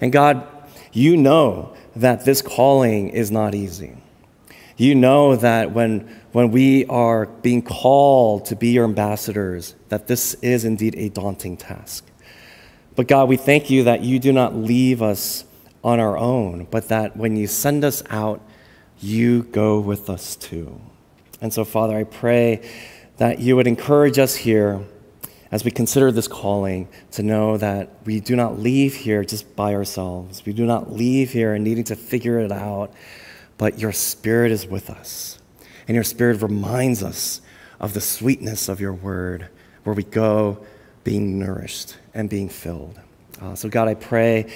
And 0.00 0.12
God, 0.12 0.46
you 0.92 1.16
know 1.16 1.74
that 1.96 2.24
this 2.24 2.42
calling 2.42 3.08
is 3.08 3.30
not 3.30 3.54
easy. 3.54 3.96
You 4.76 4.94
know 4.94 5.36
that 5.36 5.72
when, 5.72 6.20
when 6.32 6.50
we 6.50 6.84
are 6.86 7.26
being 7.26 7.62
called 7.62 8.44
to 8.46 8.56
be 8.56 8.68
your 8.68 8.84
ambassadors, 8.84 9.74
that 9.88 10.06
this 10.06 10.34
is 10.34 10.64
indeed 10.64 10.94
a 10.96 11.08
daunting 11.08 11.56
task. 11.56 12.04
But 12.96 13.08
God, 13.08 13.28
we 13.28 13.36
thank 13.36 13.68
you 13.68 13.84
that 13.84 14.02
you 14.02 14.18
do 14.18 14.32
not 14.32 14.56
leave 14.56 15.02
us 15.02 15.44
on 15.84 16.00
our 16.00 16.16
own, 16.16 16.66
but 16.70 16.88
that 16.88 17.14
when 17.14 17.36
you 17.36 17.46
send 17.46 17.84
us 17.84 18.02
out, 18.08 18.40
you 18.98 19.42
go 19.42 19.78
with 19.78 20.08
us 20.08 20.34
too. 20.34 20.80
And 21.42 21.52
so, 21.52 21.62
Father, 21.62 21.94
I 21.94 22.04
pray 22.04 22.66
that 23.18 23.38
you 23.38 23.54
would 23.54 23.66
encourage 23.66 24.18
us 24.18 24.34
here 24.34 24.82
as 25.52 25.62
we 25.62 25.70
consider 25.70 26.10
this 26.10 26.26
calling 26.26 26.88
to 27.12 27.22
know 27.22 27.58
that 27.58 27.90
we 28.06 28.18
do 28.18 28.34
not 28.34 28.58
leave 28.58 28.94
here 28.94 29.24
just 29.24 29.54
by 29.54 29.74
ourselves. 29.74 30.44
We 30.46 30.54
do 30.54 30.64
not 30.64 30.90
leave 30.90 31.32
here 31.32 31.56
needing 31.58 31.84
to 31.84 31.96
figure 31.96 32.38
it 32.40 32.50
out, 32.50 32.92
but 33.58 33.78
your 33.78 33.92
Spirit 33.92 34.52
is 34.52 34.66
with 34.66 34.88
us. 34.88 35.38
And 35.86 35.94
your 35.94 36.02
Spirit 36.02 36.40
reminds 36.40 37.02
us 37.02 37.42
of 37.78 37.92
the 37.92 38.00
sweetness 38.00 38.70
of 38.70 38.80
your 38.80 38.94
word, 38.94 39.48
where 39.84 39.94
we 39.94 40.02
go 40.02 40.64
being 41.04 41.38
nourished 41.38 41.96
and 42.16 42.28
being 42.28 42.48
filled. 42.48 42.98
Uh, 43.40 43.54
so, 43.54 43.68
God, 43.68 43.86
I 43.86 43.94
pray 43.94 44.52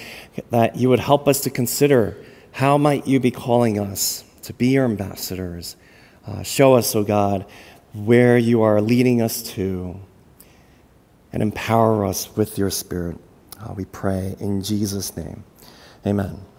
that 0.49 0.75
you 0.75 0.89
would 0.89 0.99
help 0.99 1.27
us 1.27 1.41
to 1.41 1.49
consider 1.49 2.17
how 2.51 2.77
might 2.77 3.07
you 3.07 3.19
be 3.19 3.31
calling 3.31 3.79
us 3.79 4.23
to 4.43 4.53
be 4.53 4.69
your 4.69 4.85
ambassadors. 4.85 5.75
Uh, 6.25 6.41
show 6.43 6.73
us, 6.73 6.95
oh 6.95 7.03
God, 7.03 7.45
where 7.93 8.37
you 8.37 8.63
are 8.63 8.81
leading 8.81 9.21
us 9.21 9.43
to 9.53 9.99
and 11.31 11.41
empower 11.41 12.05
us 12.05 12.35
with 12.35 12.57
your 12.57 12.69
Spirit. 12.69 13.17
Uh, 13.59 13.73
we 13.73 13.85
pray 13.85 14.35
in 14.39 14.61
Jesus' 14.61 15.15
name. 15.15 15.43
Amen. 16.05 16.50